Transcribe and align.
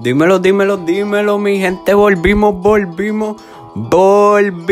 Dímelo, 0.00 0.38
dímelo, 0.38 0.76
dímelo, 0.76 1.38
mi 1.38 1.58
gente. 1.58 1.92
Volvimos, 1.92 2.54
volvimos, 2.62 3.42
volvimos. 3.74 4.68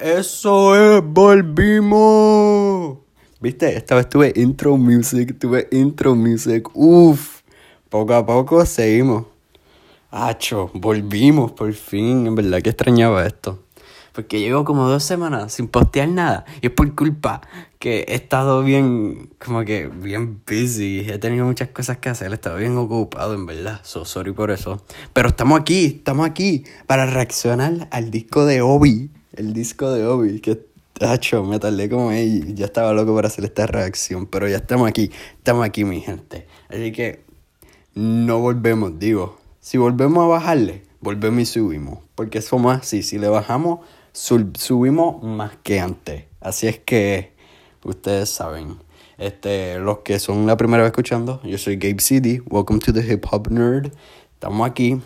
Eso 0.00 0.74
es, 0.74 1.00
volvimos. 1.04 2.98
Viste, 3.40 3.76
esta 3.76 3.94
vez 3.94 4.08
tuve 4.08 4.32
intro 4.34 4.76
music, 4.76 5.38
tuve 5.38 5.68
intro 5.70 6.16
music. 6.16 6.68
Uf, 6.74 7.42
poco 7.88 8.14
a 8.14 8.26
poco 8.26 8.66
seguimos. 8.66 9.26
Acho, 10.10 10.72
volvimos 10.74 11.52
por 11.52 11.72
fin. 11.72 12.26
En 12.26 12.34
verdad 12.34 12.60
que 12.62 12.70
extrañaba 12.70 13.24
esto. 13.24 13.60
Porque 14.18 14.40
llevo 14.40 14.64
como 14.64 14.88
dos 14.88 15.04
semanas 15.04 15.52
sin 15.52 15.68
postear 15.68 16.08
nada. 16.08 16.44
Y 16.60 16.66
es 16.66 16.72
por 16.72 16.92
culpa 16.96 17.40
que 17.78 18.04
he 18.08 18.16
estado 18.16 18.64
bien, 18.64 19.30
como 19.38 19.64
que 19.64 19.86
bien 19.86 20.42
busy. 20.44 21.06
He 21.08 21.18
tenido 21.18 21.46
muchas 21.46 21.68
cosas 21.68 21.98
que 21.98 22.08
hacer. 22.08 22.32
He 22.32 22.34
estado 22.34 22.56
bien 22.56 22.76
ocupado, 22.76 23.34
en 23.34 23.46
verdad. 23.46 23.78
So 23.84 24.04
sorry 24.04 24.32
por 24.32 24.50
eso. 24.50 24.82
Pero 25.12 25.28
estamos 25.28 25.60
aquí, 25.60 25.84
estamos 25.98 26.26
aquí 26.26 26.64
para 26.88 27.06
reaccionar 27.06 27.86
al 27.92 28.10
disco 28.10 28.44
de 28.44 28.60
Obi. 28.60 29.08
El 29.36 29.52
disco 29.52 29.92
de 29.92 30.04
Obi. 30.04 30.40
Que, 30.40 30.66
tacho, 30.94 31.44
me 31.44 31.60
tardé 31.60 31.88
como 31.88 32.08
ahí. 32.08 32.42
Ya 32.56 32.64
estaba 32.64 32.92
loco 32.92 33.14
para 33.14 33.28
hacer 33.28 33.44
esta 33.44 33.68
reacción. 33.68 34.26
Pero 34.26 34.48
ya 34.48 34.56
estamos 34.56 34.88
aquí. 34.88 35.12
Estamos 35.36 35.64
aquí, 35.64 35.84
mi 35.84 36.00
gente. 36.00 36.48
Así 36.68 36.90
que 36.90 37.22
no 37.94 38.40
volvemos, 38.40 38.98
digo. 38.98 39.38
Si 39.60 39.78
volvemos 39.78 40.24
a 40.24 40.26
bajarle, 40.26 40.82
volvemos 41.00 41.42
y 41.42 41.46
subimos. 41.46 42.00
Porque 42.16 42.42
somos 42.42 42.76
así. 42.76 43.04
Si 43.04 43.16
le 43.16 43.28
bajamos 43.28 43.78
subimos 44.18 45.22
más 45.22 45.56
que 45.62 45.80
antes. 45.80 46.24
Así 46.40 46.66
es 46.66 46.78
que 46.78 47.32
ustedes 47.84 48.28
saben. 48.28 48.76
Este, 49.16 49.78
los 49.78 49.98
que 49.98 50.18
son 50.18 50.46
la 50.46 50.56
primera 50.56 50.82
vez 50.82 50.90
escuchando, 50.90 51.40
yo 51.42 51.58
soy 51.58 51.76
Gabe 51.76 52.00
City. 52.00 52.40
Welcome 52.48 52.80
to 52.80 52.92
the 52.92 53.00
Hip 53.00 53.24
Hop 53.30 53.48
Nerd. 53.50 53.92
Estamos 54.34 54.68
aquí. 54.68 55.00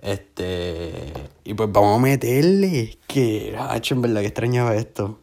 Este, 0.00 1.12
y 1.44 1.54
pues 1.54 1.70
vamos 1.72 1.98
a 1.98 2.02
meterle. 2.02 2.98
Que, 3.06 3.56
hacho, 3.58 3.94
en 3.94 4.02
verdad 4.02 4.20
que 4.20 4.28
extrañaba 4.28 4.74
esto. 4.76 5.18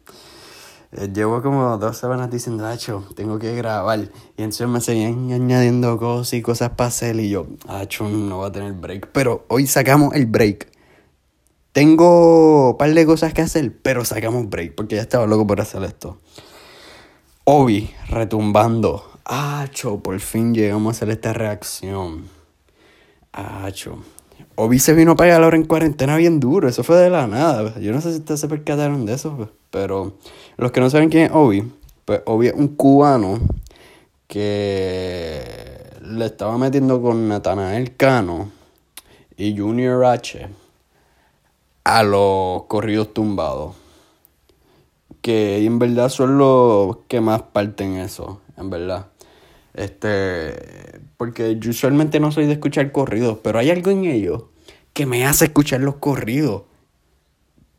Eh, 0.92 1.08
llevo 1.12 1.40
como 1.42 1.76
dos 1.78 1.96
semanas 1.96 2.30
diciendo, 2.30 2.66
hacho, 2.66 3.06
tengo 3.14 3.38
que 3.38 3.54
grabar. 3.54 4.00
Y 4.36 4.42
entonces 4.42 4.68
me 4.68 4.80
seguían 4.80 5.32
añadiendo 5.32 5.98
cosas 5.98 6.32
y 6.34 6.42
cosas 6.42 6.70
para 6.70 6.88
hacer. 6.88 7.16
Y 7.16 7.30
yo, 7.30 7.46
hacho, 7.68 8.08
no 8.08 8.38
va 8.38 8.48
a 8.48 8.52
tener 8.52 8.72
break. 8.72 9.10
Pero 9.12 9.44
hoy 9.48 9.66
sacamos 9.66 10.14
el 10.14 10.26
break. 10.26 10.79
Tengo 11.72 12.70
un 12.70 12.76
par 12.78 12.92
de 12.92 13.06
cosas 13.06 13.32
que 13.32 13.42
hacer, 13.42 13.72
pero 13.80 14.04
sacamos 14.04 14.50
break 14.50 14.74
porque 14.74 14.96
ya 14.96 15.02
estaba 15.02 15.26
loco 15.26 15.46
por 15.46 15.60
hacer 15.60 15.84
esto. 15.84 16.18
Obi 17.44 17.90
retumbando. 18.08 19.04
Acho, 19.24 20.00
por 20.00 20.18
fin 20.18 20.52
llegamos 20.52 20.88
a 20.88 20.96
hacer 20.96 21.10
esta 21.10 21.32
reacción. 21.32 22.24
Acho. 23.32 23.98
Obi 24.56 24.80
se 24.80 24.94
vino 24.94 25.14
para 25.14 25.36
allá 25.36 25.56
en 25.56 25.64
cuarentena 25.64 26.16
bien 26.16 26.40
duro. 26.40 26.68
Eso 26.68 26.82
fue 26.82 26.96
de 26.96 27.08
la 27.08 27.28
nada. 27.28 27.78
Yo 27.78 27.92
no 27.92 28.00
sé 28.00 28.10
si 28.10 28.18
ustedes 28.18 28.40
se 28.40 28.48
percataron 28.48 29.06
de 29.06 29.14
eso, 29.14 29.48
pero 29.70 30.14
los 30.56 30.72
que 30.72 30.80
no 30.80 30.90
saben 30.90 31.08
quién 31.08 31.26
es 31.26 31.30
Obi, 31.32 31.70
pues 32.04 32.20
Obi 32.26 32.48
es 32.48 32.54
un 32.54 32.68
cubano 32.74 33.38
que 34.26 35.40
le 36.02 36.26
estaba 36.26 36.58
metiendo 36.58 37.00
con 37.00 37.28
Natanael 37.28 37.96
Cano 37.96 38.50
y 39.36 39.56
Junior 39.56 40.04
H 40.04 40.48
a 41.98 42.02
los 42.02 42.64
corridos 42.64 43.12
tumbados. 43.12 43.74
Que 45.22 45.64
en 45.64 45.78
verdad 45.78 46.08
son 46.08 46.38
los 46.38 46.98
que 47.08 47.20
más 47.20 47.42
parten 47.42 47.96
eso, 47.96 48.40
en 48.56 48.70
verdad. 48.70 49.08
Este, 49.74 51.00
porque 51.16 51.58
yo 51.58 51.70
usualmente 51.70 52.20
no 52.20 52.32
soy 52.32 52.46
de 52.46 52.54
escuchar 52.54 52.90
corridos, 52.92 53.38
pero 53.42 53.58
hay 53.58 53.70
algo 53.70 53.90
en 53.90 54.04
ellos 54.04 54.44
que 54.92 55.06
me 55.06 55.26
hace 55.26 55.46
escuchar 55.46 55.80
los 55.80 55.96
corridos. 55.96 56.62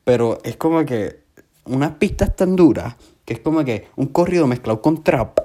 Pero 0.04 0.40
es 0.44 0.56
como 0.58 0.86
que 0.86 1.22
unas 1.66 1.92
pistas 1.92 2.36
tan 2.36 2.56
duras 2.56 2.96
que 3.26 3.34
es 3.34 3.40
como 3.40 3.64
que 3.64 3.88
un 3.96 4.08
corrido 4.08 4.48
mezclado 4.48 4.82
con 4.82 5.04
trap. 5.04 5.40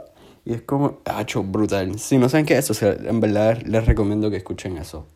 Y 0.44 0.54
es 0.54 0.62
como, 0.62 1.00
hacho, 1.04 1.42
brutal. 1.42 1.98
Si 1.98 2.18
no 2.18 2.28
saben 2.28 2.46
qué 2.46 2.56
es 2.56 2.70
eso, 2.70 2.86
en 2.88 3.20
verdad 3.20 3.60
les 3.64 3.84
recomiendo 3.84 4.30
que 4.30 4.36
escuchen 4.36 4.76
eso. 4.78 5.06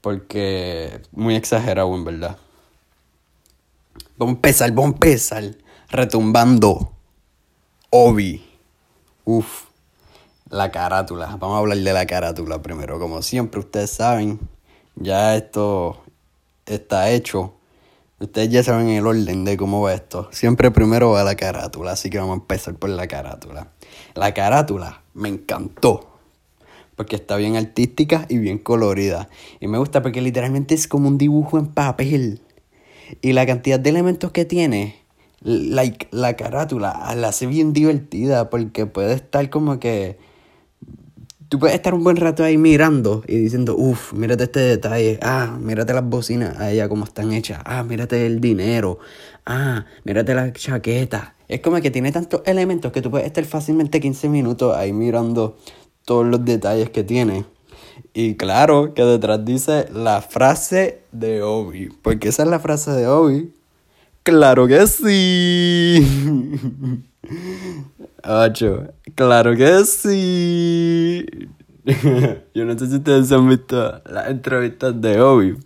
Porque 0.00 1.00
muy 1.12 1.34
exagerado, 1.34 1.94
en 1.94 2.04
verdad. 2.04 2.38
Empezar, 4.18 4.70
vamos 4.72 4.92
a 4.92 4.94
empezar. 4.94 5.44
Retumbando. 5.90 6.92
Obi. 7.90 8.44
Uf. 9.24 9.64
La 10.48 10.70
carátula. 10.70 11.36
Vamos 11.38 11.56
a 11.56 11.58
hablar 11.58 11.78
de 11.78 11.92
la 11.92 12.06
carátula 12.06 12.60
primero. 12.62 12.98
Como 12.98 13.22
siempre, 13.22 13.60
ustedes 13.60 13.90
saben, 13.90 14.38
ya 14.96 15.36
esto 15.36 16.02
está 16.66 17.10
hecho. 17.10 17.54
Ustedes 18.20 18.50
ya 18.50 18.62
saben 18.62 18.88
el 18.88 19.06
orden 19.06 19.44
de 19.44 19.56
cómo 19.56 19.82
va 19.82 19.94
esto. 19.94 20.28
Siempre 20.30 20.70
primero 20.70 21.10
va 21.10 21.24
la 21.24 21.34
carátula, 21.34 21.92
así 21.92 22.08
que 22.08 22.18
vamos 22.18 22.34
a 22.34 22.40
empezar 22.40 22.74
por 22.74 22.90
la 22.90 23.08
carátula. 23.08 23.72
La 24.14 24.32
carátula 24.32 25.02
me 25.14 25.28
encantó. 25.28 26.08
Porque 26.94 27.16
está 27.16 27.36
bien 27.36 27.56
artística 27.56 28.26
y 28.28 28.38
bien 28.38 28.58
colorida. 28.58 29.28
Y 29.58 29.66
me 29.66 29.78
gusta 29.78 30.02
porque 30.02 30.20
literalmente 30.20 30.74
es 30.74 30.86
como 30.86 31.08
un 31.08 31.18
dibujo 31.18 31.58
en 31.58 31.66
papel. 31.66 32.42
Y 33.20 33.32
la 33.32 33.46
cantidad 33.46 33.78
de 33.78 33.90
elementos 33.90 34.32
que 34.32 34.44
tiene, 34.44 34.96
like, 35.42 36.08
la 36.10 36.34
carátula, 36.34 37.14
la 37.16 37.28
hace 37.28 37.46
bien 37.46 37.72
divertida 37.72 38.50
porque 38.50 38.86
puede 38.86 39.14
estar 39.14 39.48
como 39.50 39.78
que... 39.78 40.18
Tú 41.48 41.58
puedes 41.58 41.76
estar 41.76 41.92
un 41.92 42.02
buen 42.02 42.16
rato 42.16 42.44
ahí 42.44 42.56
mirando 42.56 43.22
y 43.28 43.36
diciendo, 43.36 43.76
uff, 43.76 44.14
mírate 44.14 44.44
este 44.44 44.60
detalle, 44.60 45.18
ah, 45.20 45.58
mírate 45.60 45.92
las 45.92 46.08
bocinas, 46.08 46.58
a 46.58 46.70
ella 46.70 46.88
cómo 46.88 47.04
están 47.04 47.30
hechas, 47.30 47.60
ah, 47.66 47.82
mírate 47.82 48.24
el 48.24 48.40
dinero, 48.40 48.98
ah, 49.44 49.84
mírate 50.04 50.34
la 50.34 50.50
chaqueta. 50.54 51.34
Es 51.48 51.60
como 51.60 51.78
que 51.82 51.90
tiene 51.90 52.10
tantos 52.10 52.40
elementos 52.46 52.90
que 52.90 53.02
tú 53.02 53.10
puedes 53.10 53.26
estar 53.26 53.44
fácilmente 53.44 54.00
15 54.00 54.30
minutos 54.30 54.74
ahí 54.74 54.94
mirando 54.94 55.58
todos 56.06 56.26
los 56.26 56.42
detalles 56.42 56.88
que 56.88 57.04
tiene. 57.04 57.44
Y 58.14 58.34
claro 58.36 58.94
que 58.94 59.02
detrás 59.04 59.44
dice 59.44 59.86
la 59.92 60.20
frase 60.20 61.02
de 61.12 61.42
Obi. 61.42 61.88
Porque 62.02 62.28
esa 62.28 62.42
es 62.42 62.48
la 62.48 62.60
frase 62.60 62.90
de 62.92 63.06
Obi. 63.06 63.52
Claro 64.22 64.66
que 64.66 64.86
sí. 64.86 66.06
Ocho. 68.24 68.88
Claro 69.14 69.56
que 69.56 69.84
sí. 69.84 71.26
Yo 72.54 72.64
no 72.64 72.78
sé 72.78 72.86
si 72.86 72.96
ustedes 72.96 73.32
han 73.32 73.48
visto 73.48 74.00
las 74.06 74.28
entrevistas 74.28 75.00
de 75.00 75.20
Obi. 75.20 75.56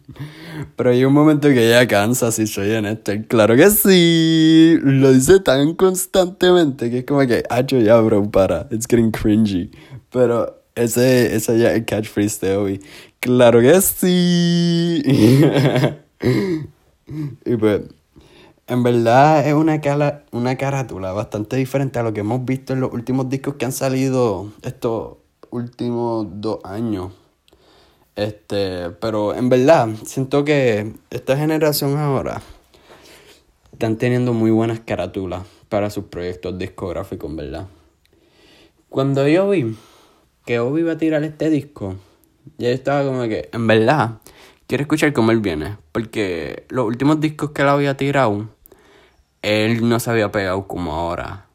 Pero 0.75 0.91
hay 0.91 1.05
un 1.05 1.13
momento 1.13 1.49
que 1.49 1.69
ella 1.69 1.87
cansa, 1.87 2.33
si 2.33 2.47
soy 2.47 2.71
en 2.73 2.87
este. 2.87 3.27
Claro 3.27 3.57
que 3.57 3.69
sí. 3.71 4.79
Lo 4.83 5.13
dice 5.13 5.41
tan 5.41 5.75
constantemente 5.75 6.91
que 6.91 7.01
es 7.01 7.05
como 7.05 7.21
que, 7.27 7.43
hacho 7.51 7.79
ya, 7.79 8.01
bro, 8.01 8.31
para. 8.31 8.67
It's 8.71 8.87
getting 8.89 9.11
cringy. 9.11 9.71
Pero 10.11 10.63
ese, 10.77 11.35
ese 11.35 11.59
ya 11.59 11.71
es 11.71 11.79
el 11.79 11.85
catchphrase 11.85 12.47
de 12.47 12.57
hoy. 12.57 12.81
Claro 13.19 13.61
que 13.61 13.81
sí. 13.81 15.03
y 17.45 17.57
pues, 17.57 17.83
en 18.69 18.83
verdad 18.83 19.49
es 19.49 19.55
una, 19.55 19.81
una 20.33 20.57
carátula 20.57 21.13
bastante 21.13 21.57
diferente 21.57 21.99
a 21.99 22.03
lo 22.03 22.13
que 22.13 22.21
hemos 22.21 22.45
visto 22.45 22.73
en 22.75 22.81
los 22.81 22.93
últimos 22.93 23.29
discos 23.29 23.55
que 23.55 23.65
han 23.65 23.73
salido 23.73 24.53
estos 24.63 25.17
últimos 25.51 26.27
dos 26.31 26.59
años. 26.65 27.13
Este, 28.15 28.91
pero 28.91 29.35
en 29.35 29.49
verdad, 29.49 29.89
siento 30.05 30.45
que 30.45 30.95
esta 31.11 31.37
generación 31.37 31.97
ahora 31.97 32.43
están 33.73 33.97
teniendo 33.97 34.33
muy 34.33 34.51
buenas 34.51 34.81
carátulas 34.81 35.47
para 35.69 35.91
sus 35.91 36.05
proyectos 36.05 36.59
discográficos, 36.59 37.31
en 37.31 37.37
verdad. 37.37 37.67
Cuando 38.89 39.27
yo 39.27 39.51
vi 39.51 39.77
que 40.47 40.61
Obi 40.61 40.81
iba 40.81 40.93
a 40.93 40.99
tirar 40.99 41.23
este 41.25 41.51
disco, 41.51 41.97
ya 42.57 42.71
estaba 42.71 43.05
como 43.05 43.23
que, 43.25 43.51
en 43.53 43.67
verdad, 43.67 44.19
quiero 44.67 44.83
escuchar 44.83 45.13
cómo 45.13 45.33
él 45.33 45.41
viene. 45.41 45.77
Porque 45.93 46.65
los 46.69 46.87
últimos 46.87 47.21
discos 47.21 47.51
que 47.51 47.63
él 47.63 47.69
había 47.69 47.97
tirado, 47.97 48.49
él 49.43 49.89
no 49.89 50.01
se 50.01 50.11
había 50.11 50.33
pegado 50.33 50.67
como 50.67 50.95
ahora. 50.95 51.47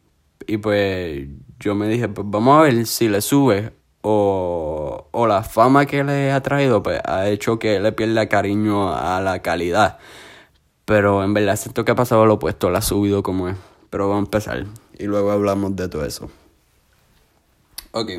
Y 0.45 0.57
pues 0.57 1.27
yo 1.59 1.73
me 1.73 1.87
dije, 1.87 2.09
pues 2.09 2.27
vamos 2.29 2.59
a 2.59 2.63
ver 2.63 2.85
si 2.85 3.07
le 3.07 3.21
sube 3.21 3.71
o, 4.01 5.07
o 5.11 5.27
la 5.27 5.43
fama 5.43 5.85
que 5.85 6.03
le 6.03 6.31
ha 6.31 6.41
traído, 6.41 6.83
pues 6.83 6.99
ha 7.05 7.29
hecho 7.29 7.59
que 7.59 7.79
le 7.79 7.93
pierda 7.93 8.27
cariño 8.27 8.93
a 8.93 9.21
la 9.21 9.41
calidad. 9.41 9.99
Pero 10.85 11.23
en 11.23 11.33
verdad 11.33 11.55
siento 11.55 11.85
que 11.85 11.91
ha 11.91 11.95
pasado 11.95 12.25
lo 12.25 12.33
opuesto, 12.33 12.69
la 12.69 12.79
ha 12.79 12.81
subido 12.81 13.23
como 13.23 13.47
es. 13.47 13.55
Pero 13.89 14.09
vamos 14.09 14.23
a 14.23 14.25
empezar 14.25 14.65
y 14.97 15.05
luego 15.05 15.31
hablamos 15.31 15.75
de 15.75 15.89
todo 15.89 16.05
eso. 16.05 16.29
Ok. 17.91 18.09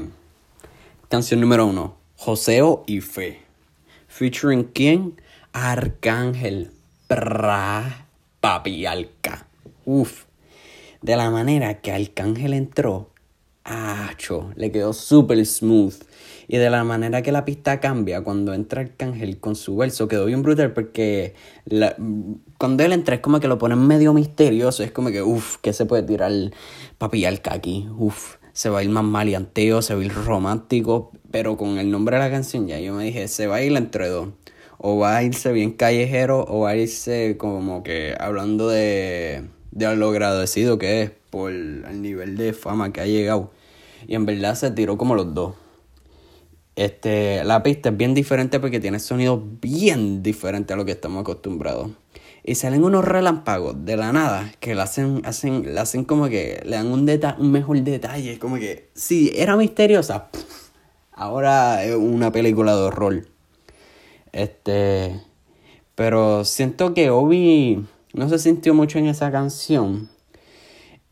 Canción 1.12 1.42
número 1.42 1.66
uno. 1.66 1.96
Joseo 2.16 2.84
y 2.86 3.02
Fe. 3.02 3.42
Featuring 4.08 4.70
quién? 4.72 5.20
Arcángel. 5.52 6.70
Pra, 7.06 8.06
papi 8.40 8.86
Alca. 8.86 9.46
Uf. 9.84 10.24
De 11.02 11.14
la 11.14 11.30
manera 11.30 11.82
que 11.82 11.92
Arcángel 11.92 12.54
entró, 12.54 13.10
acho, 13.62 14.52
le 14.56 14.72
quedó 14.72 14.94
súper 14.94 15.44
smooth. 15.44 15.96
Y 16.48 16.56
de 16.56 16.70
la 16.70 16.82
manera 16.82 17.20
que 17.20 17.30
la 17.30 17.44
pista 17.44 17.78
cambia 17.78 18.22
cuando 18.22 18.54
entra 18.54 18.80
Arcángel 18.80 19.38
con 19.38 19.54
su 19.54 19.76
verso, 19.76 20.08
quedó 20.08 20.24
bien 20.24 20.40
brutal 20.40 20.72
porque 20.72 21.34
cuando 22.56 22.84
él 22.84 22.92
entra 22.94 23.16
es 23.16 23.20
como 23.20 23.38
que 23.38 23.48
lo 23.48 23.58
ponen 23.58 23.86
medio 23.86 24.14
misterioso, 24.14 24.82
es 24.82 24.92
como 24.92 25.10
que, 25.10 25.20
uff, 25.20 25.58
que 25.58 25.74
se 25.74 25.84
puede 25.84 26.04
tirar 26.04 26.32
para 26.96 27.10
pillar 27.10 27.38
aquí, 27.50 27.86
uff, 27.98 28.36
se 28.52 28.68
va 28.68 28.80
a 28.80 28.82
ir 28.82 28.90
más 28.90 29.04
maleanteo, 29.04 29.82
se 29.82 29.94
va 29.94 30.00
a 30.02 30.04
ir 30.04 30.14
romántico, 30.14 31.12
pero 31.30 31.56
con 31.56 31.78
el 31.78 31.90
nombre 31.90 32.16
de 32.16 32.22
la 32.22 32.30
canción 32.30 32.66
ya 32.66 32.78
yo 32.80 32.94
me 32.94 33.04
dije, 33.04 33.28
se 33.28 33.46
va 33.46 33.56
a 33.56 33.62
ir 33.62 33.76
entre 33.76 34.08
dos. 34.08 34.28
O 34.78 34.98
va 34.98 35.16
a 35.16 35.22
irse 35.22 35.52
bien 35.52 35.72
callejero 35.72 36.44
o 36.48 36.60
va 36.60 36.70
a 36.70 36.76
irse 36.76 37.36
como 37.38 37.82
que 37.82 38.16
hablando 38.18 38.68
de, 38.68 39.44
de 39.70 39.96
lo 39.96 40.08
agradecido 40.08 40.78
que 40.78 41.02
es 41.02 41.10
por 41.30 41.52
el 41.52 42.02
nivel 42.02 42.36
de 42.36 42.52
fama 42.52 42.92
que 42.92 43.00
ha 43.00 43.06
llegado. 43.06 43.52
Y 44.06 44.16
en 44.16 44.26
verdad 44.26 44.56
se 44.56 44.70
tiró 44.72 44.98
como 44.98 45.14
los 45.14 45.34
dos. 45.34 45.54
Este, 46.74 47.44
la 47.44 47.62
pista 47.62 47.90
es 47.90 47.96
bien 47.96 48.14
diferente 48.14 48.58
porque 48.58 48.80
tiene 48.80 48.98
sonidos 48.98 49.40
bien 49.60 50.22
diferentes 50.22 50.74
a 50.74 50.76
lo 50.76 50.84
que 50.84 50.92
estamos 50.92 51.20
acostumbrados. 51.20 51.90
Y 52.44 52.56
salen 52.56 52.82
unos 52.82 53.04
relámpagos 53.04 53.84
de 53.84 53.96
la 53.96 54.12
nada 54.12 54.52
que 54.58 54.74
le 54.74 54.82
hacen, 54.82 55.22
hacen, 55.24 55.78
hacen 55.78 56.04
como 56.04 56.28
que 56.28 56.60
le 56.64 56.76
dan 56.76 56.88
un, 56.88 57.08
un 57.38 57.52
mejor 57.52 57.80
detalle. 57.82 58.38
Como 58.38 58.56
que, 58.56 58.88
si 58.94 59.32
era 59.36 59.56
misteriosa, 59.56 60.28
ahora 61.12 61.84
es 61.84 61.94
una 61.94 62.32
película 62.32 62.74
de 62.74 62.82
horror. 62.82 63.28
Este, 64.32 65.20
pero 65.94 66.44
siento 66.44 66.94
que 66.94 67.10
Obi 67.10 67.86
no 68.12 68.28
se 68.28 68.38
sintió 68.38 68.74
mucho 68.74 68.98
en 68.98 69.06
esa 69.06 69.30
canción. 69.30 70.10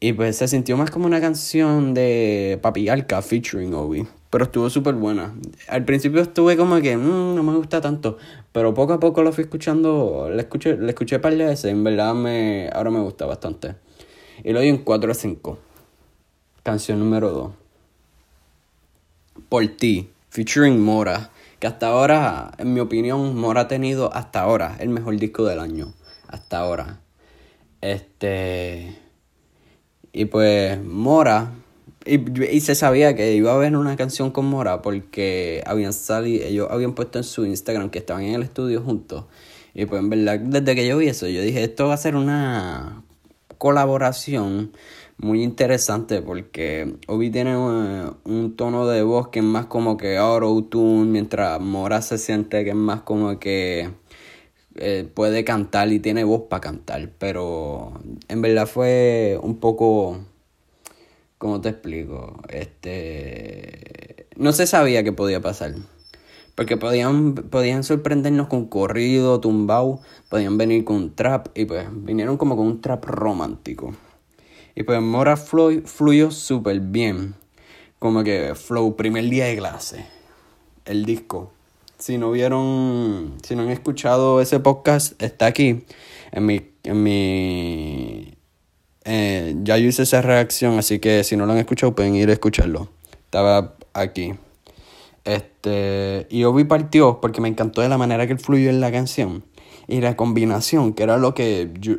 Y 0.00 0.14
pues 0.14 0.36
se 0.36 0.48
sintió 0.48 0.76
más 0.76 0.90
como 0.90 1.06
una 1.06 1.20
canción 1.20 1.94
de 1.94 2.58
Papi 2.62 2.88
Alka 2.88 3.22
featuring 3.22 3.74
Obi. 3.74 4.06
Pero 4.30 4.44
estuvo 4.44 4.70
súper 4.70 4.94
buena. 4.94 5.34
Al 5.68 5.84
principio 5.84 6.22
estuve 6.22 6.56
como 6.56 6.80
que 6.80 6.96
mm, 6.96 7.34
no 7.34 7.42
me 7.42 7.52
gusta 7.56 7.80
tanto. 7.80 8.16
Pero 8.52 8.72
poco 8.72 8.92
a 8.92 9.00
poco 9.00 9.22
lo 9.22 9.32
fui 9.32 9.42
escuchando. 9.42 10.30
Le 10.32 10.42
escuché, 10.42 10.76
le 10.76 10.90
escuché 10.90 11.18
par 11.18 11.36
de 11.36 11.44
veces. 11.44 11.72
En 11.72 11.82
verdad 11.82 12.14
me, 12.14 12.70
ahora 12.72 12.90
me 12.90 13.00
gusta 13.00 13.26
bastante. 13.26 13.74
Y 14.44 14.52
lo 14.52 14.60
di 14.60 14.68
en 14.68 14.78
4 14.78 15.10
a 15.10 15.14
5. 15.14 15.58
Canción 16.62 17.00
número 17.00 17.30
2. 17.30 17.52
Por 19.48 19.66
ti. 19.76 20.10
Featuring 20.30 20.80
Mora. 20.80 21.30
Que 21.58 21.66
hasta 21.66 21.88
ahora, 21.88 22.52
en 22.56 22.72
mi 22.72 22.80
opinión, 22.80 23.36
Mora 23.36 23.62
ha 23.62 23.68
tenido 23.68 24.14
hasta 24.14 24.40
ahora 24.40 24.76
el 24.78 24.90
mejor 24.90 25.16
disco 25.16 25.44
del 25.44 25.58
año. 25.58 25.92
Hasta 26.28 26.58
ahora. 26.60 27.00
Este. 27.80 28.96
Y 30.12 30.26
pues 30.26 30.82
Mora, 30.82 31.52
y, 32.06 32.60
se 32.60 32.74
sabía 32.74 33.14
que 33.14 33.34
iba 33.34 33.52
a 33.52 33.54
haber 33.54 33.76
una 33.76 33.96
canción 33.96 34.30
con 34.30 34.46
Mora 34.46 34.82
porque 34.82 35.62
habían 35.66 35.92
salido, 35.92 36.46
ellos 36.46 36.68
habían 36.70 36.94
puesto 36.94 37.18
en 37.18 37.24
su 37.24 37.44
Instagram 37.46 37.90
que 37.90 37.98
estaban 37.98 38.22
en 38.22 38.34
el 38.34 38.42
estudio 38.42 38.82
juntos. 38.82 39.24
Y 39.74 39.86
pues 39.86 40.00
en 40.00 40.10
verdad, 40.10 40.40
desde 40.40 40.74
que 40.74 40.86
yo 40.86 40.98
vi 40.98 41.08
eso, 41.08 41.28
yo 41.28 41.42
dije, 41.42 41.62
esto 41.62 41.88
va 41.88 41.94
a 41.94 41.98
ser 41.98 42.16
una 42.16 43.04
colaboración 43.58 44.72
muy 45.18 45.42
interesante 45.42 46.22
porque 46.22 46.94
Obi 47.06 47.30
tiene 47.30 47.56
un, 47.56 48.56
tono 48.56 48.86
de 48.86 49.02
voz 49.02 49.28
que 49.28 49.40
es 49.40 49.44
más 49.44 49.66
como 49.66 49.96
que 49.96 50.16
auto-tune, 50.16 51.10
mientras 51.10 51.60
Mora 51.60 52.00
se 52.02 52.18
siente 52.18 52.64
que 52.64 52.70
es 52.70 52.76
más 52.76 53.02
como 53.02 53.38
que 53.38 53.90
eh, 54.76 55.08
puede 55.14 55.44
cantar 55.44 55.92
y 55.92 56.00
tiene 56.00 56.24
voz 56.24 56.42
para 56.48 56.60
cantar, 56.62 57.10
pero 57.18 57.92
en 58.28 58.40
verdad 58.40 58.66
fue 58.66 59.38
un 59.42 59.58
poco, 59.60 60.20
¿cómo 61.40 61.60
te 61.60 61.70
explico? 61.70 62.40
Este, 62.50 64.26
no 64.36 64.52
se 64.52 64.68
sabía 64.68 65.02
que 65.02 65.12
podía 65.12 65.40
pasar. 65.40 65.74
Porque 66.54 66.76
podían, 66.76 67.34
podían 67.34 67.82
sorprendernos 67.82 68.48
con 68.48 68.66
corrido, 68.66 69.40
tumbao, 69.40 70.02
podían 70.28 70.58
venir 70.58 70.84
con 70.84 70.96
un 70.96 71.16
trap 71.16 71.48
y 71.54 71.64
pues 71.64 71.88
vinieron 71.90 72.36
como 72.36 72.56
con 72.56 72.66
un 72.66 72.82
trap 72.82 73.04
romántico. 73.06 73.94
Y 74.74 74.82
pues 74.82 75.00
Mora 75.00 75.36
fluyó 75.38 76.30
súper 76.30 76.80
bien. 76.80 77.34
Como 77.98 78.22
que 78.22 78.54
flow 78.54 78.94
primer 78.94 79.24
día 79.24 79.46
de 79.46 79.56
clase. 79.56 80.04
El 80.84 81.06
disco 81.06 81.52
si 82.00 82.18
no 82.18 82.30
vieron, 82.30 83.34
si 83.42 83.54
no 83.54 83.62
han 83.62 83.70
escuchado 83.70 84.40
ese 84.40 84.58
podcast, 84.58 85.20
está 85.22 85.46
aquí. 85.46 85.84
En 86.32 86.46
mi, 86.46 86.62
en 86.82 87.02
mi, 87.02 88.34
eh, 89.12 89.56
ya 89.64 89.76
yo 89.76 89.88
hice 89.88 90.04
esa 90.04 90.22
reacción, 90.22 90.78
así 90.78 91.00
que 91.00 91.24
si 91.24 91.36
no 91.36 91.44
lo 91.44 91.50
han 91.52 91.58
escuchado 91.58 91.96
pueden 91.96 92.14
ir 92.14 92.30
a 92.30 92.32
escucharlo. 92.32 92.86
Estaba 93.24 93.74
aquí. 93.92 94.34
Este, 95.24 96.28
y 96.30 96.44
Obi 96.44 96.62
partió 96.62 97.20
porque 97.20 97.40
me 97.40 97.48
encantó 97.48 97.80
de 97.80 97.88
la 97.88 97.98
manera 97.98 98.28
que 98.28 98.36
fluyó 98.36 98.70
en 98.70 98.80
la 98.80 98.92
canción. 98.92 99.42
Y 99.88 100.00
la 100.00 100.16
combinación, 100.16 100.92
que 100.92 101.02
era 101.02 101.18
lo 101.18 101.34
que 101.34 101.72
yo, 101.80 101.94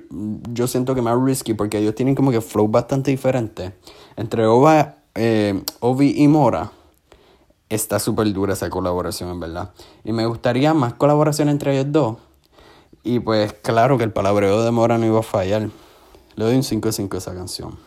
yo 0.54 0.68
siento 0.68 0.96
que 0.96 1.02
más 1.02 1.22
risky, 1.22 1.54
porque 1.54 1.80
ellos 1.80 1.96
tienen 1.96 2.16
como 2.16 2.32
que 2.32 2.40
flow 2.40 2.70
bastante 2.70 3.12
diferente. 3.12 3.74
Entre 4.16 4.46
Oba, 4.46 5.00
eh, 5.16 5.62
Obi 5.82 6.14
y 6.16 6.30
Mora 6.30 6.72
está 7.68 8.00
súper 8.00 8.32
dura 8.32 8.54
esa 8.54 8.70
colaboración, 8.70 9.32
en 9.32 9.40
verdad. 9.42 9.72
Y 10.06 10.14
me 10.14 10.26
gustaría 10.28 10.74
más 10.74 10.94
colaboración 10.94 11.50
entre 11.50 11.74
ellos 11.74 11.92
dos. 11.92 12.18
Y 13.04 13.20
pues 13.20 13.52
claro 13.52 13.98
que 13.98 14.06
el 14.06 14.14
palabreo 14.14 14.64
de 14.64 14.72
Mora 14.72 14.98
no 14.98 15.06
iba 15.06 15.20
a 15.20 15.24
fallar. 15.24 15.70
Le 16.36 16.46
doy 16.46 16.56
un 16.56 16.64
5 16.64 16.88
de 16.88 16.94
5 16.94 17.16
a 17.16 17.20
esa 17.20 17.36
canción. 17.36 17.78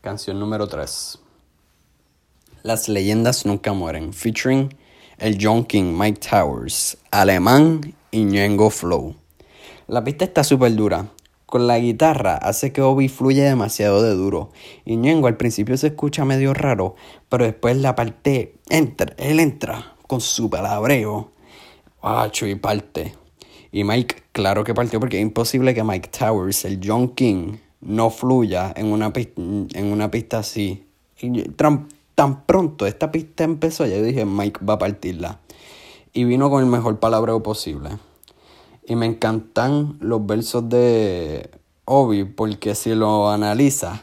Canción 0.00 0.40
número 0.40 0.66
3. 0.66 1.18
Las 2.62 2.88
leyendas 2.88 3.46
nunca 3.46 3.72
mueren. 3.72 4.12
Featuring 4.12 4.74
el 5.18 5.38
John 5.40 5.64
King, 5.64 5.96
Mike 5.96 6.20
Towers, 6.28 6.98
Alemán 7.10 7.94
y 8.10 8.24
Ñengo 8.24 8.70
Flow. 8.70 9.14
La 9.86 10.02
pista 10.02 10.24
está 10.24 10.42
súper 10.42 10.74
dura 10.74 11.08
con 11.52 11.66
la 11.66 11.78
guitarra 11.78 12.36
hace 12.36 12.72
que 12.72 12.80
Obi 12.80 13.08
fluya 13.08 13.44
demasiado 13.44 14.02
de 14.02 14.14
duro. 14.14 14.52
Y 14.86 14.96
Ñengo 14.96 15.26
al 15.26 15.36
principio 15.36 15.76
se 15.76 15.88
escucha 15.88 16.24
medio 16.24 16.54
raro, 16.54 16.96
pero 17.28 17.44
después 17.44 17.76
la 17.76 17.94
parte 17.94 18.54
entra, 18.70 19.12
él 19.18 19.38
entra 19.38 19.96
con 20.06 20.22
su 20.22 20.48
palabreo. 20.48 21.30
Acho 22.00 22.46
y 22.46 22.54
parte. 22.54 23.12
Y 23.74 23.84
Mike, 23.84 24.24
claro 24.32 24.64
que 24.64 24.74
partió 24.74 25.00
porque 25.00 25.16
es 25.16 25.22
imposible 25.22 25.72
que 25.72 25.82
Mike 25.82 26.10
Towers, 26.10 26.66
el 26.66 26.78
John 26.84 27.08
King, 27.08 27.56
no 27.80 28.10
fluya 28.10 28.70
en 28.76 28.92
una, 28.92 29.10
en 29.16 29.86
una 29.86 30.10
pista 30.10 30.40
así. 30.40 30.84
Y 31.18 31.42
tan, 31.52 31.88
tan 32.14 32.44
pronto 32.44 32.86
esta 32.86 33.10
pista 33.10 33.44
empezó, 33.44 33.86
ya 33.86 33.96
yo 33.96 34.02
dije, 34.02 34.26
Mike 34.26 34.60
va 34.62 34.74
a 34.74 34.78
partirla. 34.78 35.40
Y 36.12 36.24
vino 36.24 36.50
con 36.50 36.62
el 36.62 36.68
mejor 36.68 36.98
palabreo 37.00 37.42
posible. 37.42 37.88
Y 38.86 38.94
me 38.94 39.06
encantan 39.06 39.96
los 40.00 40.26
versos 40.26 40.68
de 40.68 41.48
Obi 41.86 42.24
porque 42.24 42.74
si 42.74 42.94
lo 42.94 43.30
analizas 43.30 44.02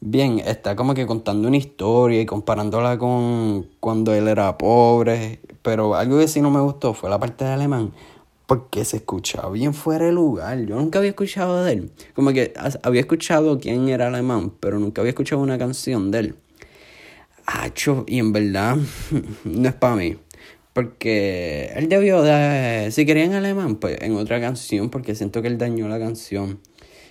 bien, 0.00 0.38
está 0.40 0.76
como 0.76 0.92
que 0.92 1.06
contando 1.06 1.48
una 1.48 1.56
historia 1.56 2.20
y 2.20 2.26
comparándola 2.26 2.98
con 2.98 3.66
cuando 3.80 4.12
él 4.12 4.28
era 4.28 4.58
pobre. 4.58 5.40
Pero 5.62 5.94
algo 5.94 6.18
que 6.18 6.28
sí 6.28 6.42
no 6.42 6.50
me 6.50 6.60
gustó 6.60 6.92
fue 6.92 7.08
la 7.08 7.18
parte 7.18 7.46
de 7.46 7.52
alemán 7.52 7.92
porque 8.48 8.86
se 8.86 8.96
escuchaba 8.96 9.50
bien 9.50 9.74
fuera 9.74 10.06
de 10.06 10.12
lugar. 10.12 10.58
Yo 10.64 10.76
nunca 10.76 11.00
había 11.00 11.10
escuchado 11.10 11.64
de 11.64 11.72
él. 11.74 11.90
Como 12.14 12.32
que 12.32 12.54
había 12.82 13.02
escuchado 13.02 13.60
quién 13.60 13.90
era 13.90 14.06
alemán, 14.06 14.54
pero 14.58 14.78
nunca 14.78 15.02
había 15.02 15.10
escuchado 15.10 15.42
una 15.42 15.58
canción 15.58 16.10
de 16.10 16.18
él. 16.18 16.34
Acho, 17.44 18.06
y 18.08 18.18
en 18.18 18.32
verdad 18.32 18.78
no 19.44 19.68
es 19.68 19.74
para 19.74 19.96
mí. 19.96 20.16
Porque 20.72 21.72
él 21.76 21.90
debió 21.90 22.22
de, 22.22 22.88
si 22.90 23.04
quería 23.04 23.24
en 23.24 23.34
alemán, 23.34 23.76
pues 23.76 23.98
en 24.00 24.16
otra 24.16 24.40
canción, 24.40 24.88
porque 24.88 25.14
siento 25.14 25.42
que 25.42 25.48
él 25.48 25.58
dañó 25.58 25.86
la 25.86 25.98
canción. 25.98 26.58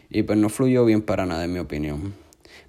Y 0.09 0.23
pues 0.23 0.39
no 0.39 0.49
fluyó 0.49 0.85
bien 0.85 1.03
para 1.03 1.27
nada, 1.27 1.45
en 1.45 1.53
mi 1.53 1.59
opinión. 1.59 2.15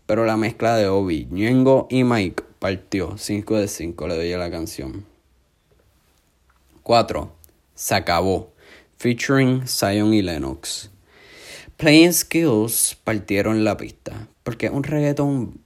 Pero 0.05 0.27
la 0.27 0.37
mezcla 0.37 0.77
de 0.77 0.89
Obi, 0.89 1.27
Ñengo 1.31 1.87
y 1.89 2.05
Mike 2.05 2.45
partió. 2.59 3.17
5 3.17 3.57
de 3.61 3.69
5 3.69 4.09
le 4.09 4.17
doy 4.17 4.33
a 4.35 4.39
la 4.39 4.51
canción. 4.51 5.07
4. 6.83 7.33
Se 7.75 7.95
acabó. 7.95 8.58
Featuring 8.99 9.67
Zion 9.67 10.13
y 10.13 10.23
Lennox. 10.23 10.91
Playing 11.77 12.13
Skills 12.13 12.97
partieron 13.05 13.63
la 13.65 13.77
pista. 13.77 14.27
Porque 14.43 14.71
un 14.71 14.83
reggaeton 14.83 15.61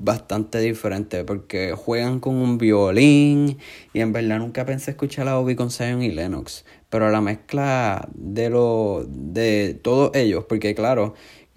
bastante 0.00 0.58
diferente 0.60 1.24
porque 1.24 1.74
juegan 1.74 2.20
con 2.20 2.36
un 2.36 2.56
violín 2.56 3.58
y 3.92 4.00
en 4.00 4.12
verdad 4.14 4.38
nunca 4.38 4.64
pensé 4.64 4.92
escuchar 4.92 5.28
a 5.28 5.38
Obi 5.38 5.54
con 5.54 5.70
Zion 5.70 6.02
y 6.02 6.10
Lennox 6.10 6.64
pero 6.88 7.10
la 7.10 7.20
mezcla 7.20 8.08
de 8.14 8.48
lo 8.48 9.04
de 9.06 9.78
todos 9.82 10.12
ellos 10.14 10.46
porque 10.48 10.74
claro 10.74 11.12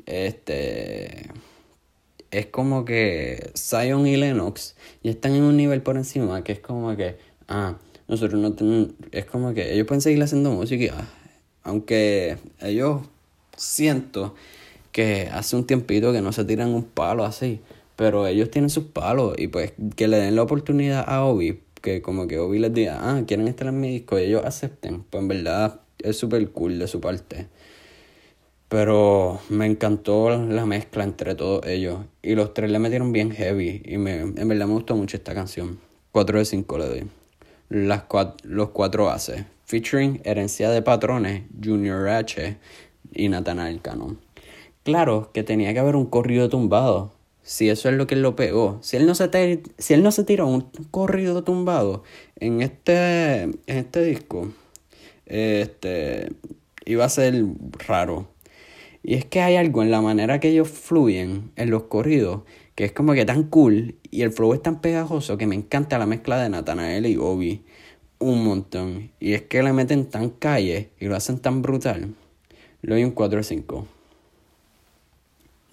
este 0.05 1.29
es 2.31 2.47
como 2.47 2.83
que 2.83 3.51
Zion 3.55 4.05
y 4.07 4.17
Lennox 4.17 4.75
y 5.01 5.07
están 5.07 5.35
en 5.35 5.43
un 5.43 5.55
nivel 5.55 5.81
por 5.81 5.95
encima 5.95 6.43
que 6.43 6.51
es 6.51 6.59
como 6.59 6.97
que 6.97 7.15
ah 7.47 7.77
nosotros 8.07 8.39
no 8.41 8.53
tenemos 8.53 8.89
es 9.11 9.25
como 9.25 9.53
que 9.53 9.73
ellos 9.73 9.87
pueden 9.87 10.01
seguir 10.01 10.21
haciendo 10.21 10.51
música 10.51 11.07
aunque 11.63 12.37
ellos 12.61 13.01
siento 13.55 14.35
que 14.91 15.29
hace 15.31 15.55
un 15.55 15.65
tiempito 15.65 16.11
que 16.11 16.21
no 16.21 16.31
se 16.31 16.45
tiran 16.45 16.69
un 16.69 16.83
palo 16.83 17.25
así 17.25 17.61
pero 17.95 18.27
ellos 18.27 18.49
tienen 18.49 18.69
sus 18.69 18.85
palos 18.85 19.35
y 19.37 19.47
pues 19.47 19.73
que 19.95 20.07
le 20.07 20.17
den 20.17 20.35
la 20.35 20.43
oportunidad 20.43 21.03
a 21.07 21.25
Obi, 21.25 21.59
que 21.81 22.01
como 22.01 22.27
que 22.27 22.39
Obi 22.39 22.59
les 22.59 22.73
diga, 22.73 22.99
ah, 23.01 23.23
quieren 23.27 23.47
estar 23.47 23.67
en 23.67 23.79
mi 23.79 23.89
disco 23.89 24.19
y 24.19 24.23
ellos 24.23 24.43
acepten, 24.45 25.03
pues 25.03 25.21
en 25.21 25.27
verdad 25.27 25.81
es 25.99 26.17
súper 26.17 26.49
cool 26.49 26.79
de 26.79 26.87
su 26.87 26.99
parte. 26.99 27.47
Pero 28.69 29.39
me 29.49 29.67
encantó 29.67 30.31
la 30.31 30.65
mezcla 30.65 31.03
entre 31.03 31.35
todos 31.35 31.63
ellos. 31.67 31.99
Y 32.23 32.33
los 32.33 32.55
tres 32.55 32.71
le 32.71 32.79
metieron 32.79 33.11
bien 33.11 33.29
heavy. 33.29 33.83
Y 33.85 33.99
me, 33.99 34.21
en 34.21 34.47
verdad 34.47 34.65
me 34.65 34.73
gustó 34.73 34.95
mucho 34.95 35.15
esta 35.15 35.35
canción. 35.35 35.77
4 36.11 36.39
de 36.39 36.45
5 36.45 36.77
le 36.79 36.85
doy. 36.87 37.22
Las 37.73 38.03
los 38.43 38.69
cuatro 38.69 39.09
haces. 39.09 39.45
Featuring 39.65 40.21
Herencia 40.23 40.69
de 40.69 40.83
Patrones, 40.83 41.41
Junior 41.59 42.07
H 42.07 42.55
y 43.15 43.29
Natanael 43.29 43.81
Cano. 43.81 44.17
Claro 44.83 45.31
que 45.33 45.41
tenía 45.41 45.73
que 45.73 45.79
haber 45.79 45.95
un 45.95 46.05
corrido 46.05 46.49
tumbado. 46.49 47.13
Si 47.41 47.69
eso 47.69 47.89
es 47.89 47.95
lo 47.95 48.05
que 48.05 48.13
él 48.13 48.21
lo 48.21 48.35
pegó. 48.35 48.77
Si 48.83 48.95
él 48.95 49.07
no 49.07 49.15
se, 49.15 49.63
si 49.79 49.93
él 49.95 50.03
no 50.03 50.11
se 50.11 50.23
tiró 50.23 50.45
un 50.45 50.69
corrido 50.91 51.43
tumbado 51.43 52.03
en 52.39 52.61
este, 52.61 53.41
en 53.41 53.57
este 53.65 54.03
disco, 54.03 54.53
este, 55.25 56.31
iba 56.85 57.05
a 57.05 57.09
ser 57.09 57.43
raro. 57.87 58.27
Y 59.01 59.15
es 59.15 59.25
que 59.25 59.41
hay 59.41 59.55
algo 59.55 59.81
en 59.81 59.89
la 59.89 59.99
manera 59.99 60.39
que 60.39 60.49
ellos 60.49 60.69
fluyen 60.69 61.51
en 61.55 61.71
los 61.71 61.85
corridos 61.85 62.41
que 62.75 62.85
es 62.85 62.91
como 62.91 63.13
que 63.13 63.25
tan 63.25 63.43
cool 63.43 63.95
y 64.09 64.21
el 64.21 64.31
flow 64.31 64.53
es 64.53 64.61
tan 64.61 64.81
pegajoso 64.81 65.37
que 65.37 65.47
me 65.47 65.55
encanta 65.55 65.97
la 65.97 66.05
mezcla 66.05 66.41
de 66.41 66.49
Nathanael 66.49 67.05
y 67.05 67.17
Obi 67.17 67.63
un 68.19 68.43
montón. 68.43 69.11
Y 69.19 69.33
es 69.33 69.43
que 69.43 69.61
le 69.61 69.73
meten 69.73 70.05
tan 70.05 70.29
calle 70.29 70.89
y 70.99 71.05
lo 71.05 71.15
hacen 71.15 71.39
tan 71.39 71.61
brutal. 71.61 72.13
Lo 72.81 72.95
doy 72.95 73.03
un 73.03 73.11
4 73.11 73.39
o 73.39 73.43
5. 73.43 73.87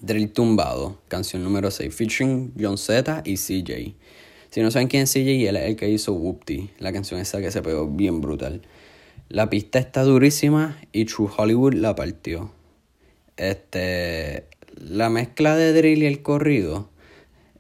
Drill 0.00 0.33
Tumbado, 0.33 0.99
canción 1.09 1.45
número 1.45 1.71
6, 1.71 1.95
featuring 1.95 2.52
John 2.59 2.78
Z 2.78 3.23
y 3.25 3.37
CJ. 3.37 3.95
Si 4.50 4.62
no 4.62 4.71
saben 4.71 4.88
quién 4.88 5.02
es 5.02 5.12
CJ, 5.12 5.49
él 5.49 5.57
es 5.57 5.64
el 5.64 5.76
que 5.76 5.88
hizo 5.88 6.12
Whoopty, 6.12 6.71
la 6.78 6.92
canción 6.92 7.21
esa 7.21 7.40
que 7.40 7.50
se 7.50 7.62
pegó 7.62 7.87
bien 7.87 8.21
brutal. 8.21 8.62
La 9.28 9.49
pista 9.49 9.78
está 9.78 10.02
durísima 10.02 10.78
y 10.92 11.04
True 11.04 11.28
Hollywood 11.37 11.75
la 11.75 11.95
partió. 11.95 12.50
Este, 13.37 14.47
la 14.76 15.09
mezcla 15.09 15.54
de 15.57 15.73
drill 15.73 16.02
y 16.02 16.07
el 16.07 16.23
corrido 16.23 16.89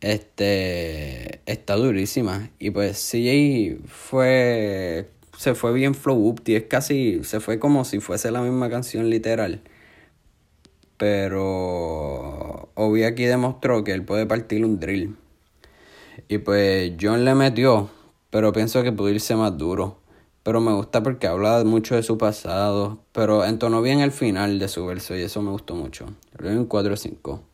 este, 0.00 1.40
está 1.46 1.76
durísima. 1.76 2.50
Y 2.58 2.70
pues 2.70 2.98
CJ 3.10 3.86
fue, 3.86 5.10
se 5.36 5.54
fue 5.54 5.72
bien 5.72 5.94
flow 5.94 6.28
up, 6.28 6.42
es 6.46 6.64
casi, 6.64 7.22
se 7.24 7.40
fue 7.40 7.58
como 7.58 7.84
si 7.84 8.00
fuese 8.00 8.30
la 8.30 8.42
misma 8.42 8.70
canción 8.70 9.10
literal. 9.10 9.62
Pero 10.96 12.70
Obi 12.74 13.04
aquí 13.04 13.24
demostró 13.24 13.84
que 13.84 13.92
él 13.92 14.04
puede 14.04 14.26
partir 14.26 14.64
un 14.64 14.78
drill. 14.80 15.16
Y 16.28 16.38
pues 16.38 16.92
John 17.00 17.24
le 17.24 17.34
metió, 17.34 17.90
pero 18.30 18.52
pienso 18.52 18.82
que 18.82 18.92
pudo 18.92 19.08
irse 19.08 19.34
más 19.34 19.56
duro. 19.56 19.98
Pero 20.42 20.60
me 20.60 20.72
gusta 20.72 21.02
porque 21.02 21.26
habla 21.26 21.62
mucho 21.64 21.96
de 21.96 22.02
su 22.02 22.16
pasado. 22.16 23.00
Pero 23.12 23.44
entonó 23.44 23.82
bien 23.82 24.00
el 24.00 24.10
final 24.12 24.58
de 24.58 24.68
su 24.68 24.86
verso 24.86 25.16
y 25.16 25.22
eso 25.22 25.42
me 25.42 25.50
gustó 25.50 25.74
mucho. 25.74 26.06
Lo 26.38 26.50
en 26.50 26.64
4 26.64 26.94
o 26.94 26.96
5. 26.96 27.49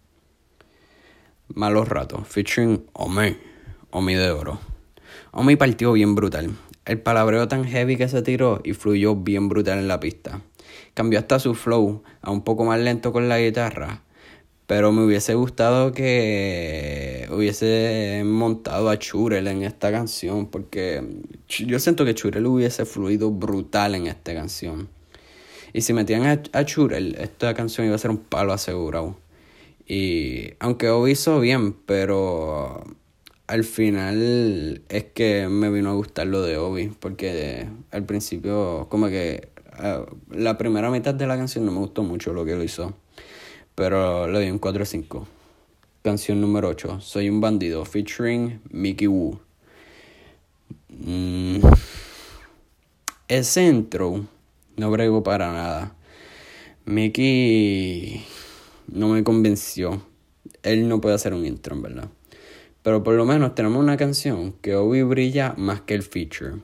Malos 1.54 1.88
ratos. 1.88 2.26
Featuring 2.26 2.86
Omi. 2.92 3.36
Omi 3.90 4.14
de 4.14 4.30
oro. 4.30 4.60
Omi 5.32 5.56
partió 5.56 5.92
bien 5.92 6.14
brutal. 6.14 6.50
El 6.84 7.00
palabreo 7.00 7.48
tan 7.48 7.64
heavy 7.64 7.96
que 7.96 8.08
se 8.08 8.22
tiró 8.22 8.60
y 8.64 8.72
fluyó 8.72 9.16
bien 9.16 9.48
brutal 9.48 9.78
en 9.78 9.88
la 9.88 10.00
pista. 10.00 10.42
Cambió 10.94 11.18
hasta 11.18 11.38
su 11.38 11.54
flow 11.54 12.02
a 12.22 12.30
un 12.30 12.42
poco 12.42 12.64
más 12.64 12.80
lento 12.80 13.12
con 13.12 13.28
la 13.28 13.38
guitarra 13.38 14.02
pero 14.66 14.90
me 14.90 15.04
hubiese 15.04 15.34
gustado 15.34 15.92
que 15.92 17.28
hubiese 17.30 18.22
montado 18.24 18.90
a 18.90 18.98
Churel 18.98 19.46
en 19.46 19.62
esta 19.62 19.92
canción, 19.92 20.46
porque 20.46 21.02
yo 21.48 21.78
siento 21.78 22.04
que 22.04 22.14
Churel 22.14 22.46
hubiese 22.46 22.84
fluido 22.84 23.30
brutal 23.30 23.94
en 23.94 24.08
esta 24.08 24.34
canción. 24.34 24.88
Y 25.72 25.82
si 25.82 25.92
metían 25.92 26.42
a, 26.52 26.64
Churel, 26.64 27.16
esta 27.20 27.54
canción 27.54 27.86
iba 27.86 27.94
a 27.94 27.98
ser 27.98 28.10
un 28.10 28.18
palo 28.18 28.52
asegurado. 28.52 29.16
Y 29.86 30.54
aunque 30.58 30.90
Obi 30.90 31.12
hizo 31.12 31.40
bien, 31.40 31.72
pero 31.72 32.82
al 33.46 33.64
final 33.64 34.82
es 34.88 35.04
que 35.04 35.48
me 35.48 35.70
vino 35.70 35.90
a 35.90 35.94
gustar 35.94 36.26
lo 36.26 36.42
de 36.42 36.56
Obi, 36.58 36.88
porque 36.88 37.68
al 37.92 38.04
principio 38.04 38.88
como 38.90 39.08
que 39.08 39.48
eh, 39.82 40.06
la 40.30 40.58
primera 40.58 40.90
mitad 40.90 41.14
de 41.14 41.26
la 41.26 41.36
canción 41.36 41.64
no 41.64 41.72
me 41.72 41.78
gustó 41.78 42.02
mucho 42.02 42.32
lo 42.32 42.44
que 42.44 42.56
lo 42.56 42.64
hizo. 42.64 42.94
Pero 43.74 44.26
le 44.26 44.38
doy 44.38 44.50
un 44.50 44.58
4 44.58 44.84
5. 44.84 45.28
Canción 46.02 46.40
número 46.40 46.68
8. 46.68 47.00
Soy 47.00 47.28
un 47.28 47.40
bandido. 47.40 47.84
Featuring 47.84 48.60
Mickey 48.70 49.06
Wu. 49.06 49.38
Mm. 50.88 51.58
Ese 53.28 53.64
intro 53.66 54.24
no 54.76 54.90
brego 54.90 55.22
para 55.22 55.52
nada. 55.52 55.94
Mickey 56.86 58.24
no 58.88 59.08
me 59.08 59.24
convenció. 59.24 60.02
Él 60.62 60.88
no 60.88 61.00
puede 61.00 61.14
hacer 61.14 61.34
un 61.34 61.44
intro, 61.44 61.74
en 61.74 61.82
verdad. 61.82 62.08
Pero 62.82 63.02
por 63.02 63.14
lo 63.14 63.24
menos 63.24 63.54
tenemos 63.54 63.82
una 63.82 63.96
canción 63.96 64.52
que 64.60 64.76
hoy 64.76 65.02
brilla 65.02 65.54
más 65.56 65.80
que 65.80 65.94
el 65.94 66.02
feature. 66.02 66.60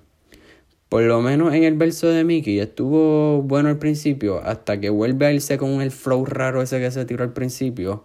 Por 0.89 1.03
lo 1.03 1.21
menos 1.23 1.55
en 1.55 1.65
el 1.65 1.75
verso 1.75 2.07
de 2.09 2.23
Mickey 2.23 2.61
estuvo 2.61 3.43
bueno 3.43 3.71
al 3.71 3.79
principio, 3.79 4.41
hasta 4.45 4.79
que 4.79 4.91
vuelve 4.91 5.27
a 5.27 5.33
irse 5.33 5.59
con 5.59 5.81
el 5.81 5.91
flow 5.91 6.25
raro 6.27 6.63
ese 6.63 6.81
que 6.81 6.91
se 6.91 7.05
tiró 7.07 7.25
al 7.25 7.33
principio 7.33 8.05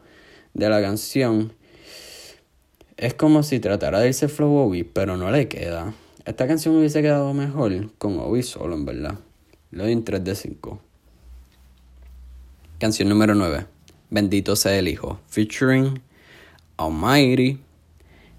de 0.54 0.70
la 0.70 0.82
canción. 0.82 1.54
Es 2.96 3.14
como 3.14 3.44
si 3.44 3.60
tratara 3.60 4.00
de 4.00 4.08
irse 4.08 4.30
flow 4.30 4.56
Obi, 4.56 4.84
pero 4.84 5.18
no 5.18 5.30
le 5.30 5.48
queda. 5.48 5.94
Esta 6.26 6.48
canción 6.48 6.76
hubiese 6.76 7.02
quedado 7.02 7.34
mejor 7.34 7.92
con 7.98 8.18
Obi 8.20 8.42
solo, 8.42 8.76
en 8.76 8.86
verdad. 8.86 9.20
Lo 9.70 9.84
doy 9.84 9.92
en 9.92 10.04
3 10.04 10.24
de 10.24 10.34
5. 10.34 10.82
Canción 12.80 13.10
número 13.10 13.36
9. 13.36 13.77
Bendito 14.10 14.56
sea 14.56 14.78
el 14.78 14.88
Hijo. 14.88 15.20
Featuring 15.28 16.02
Almighty. 16.78 17.60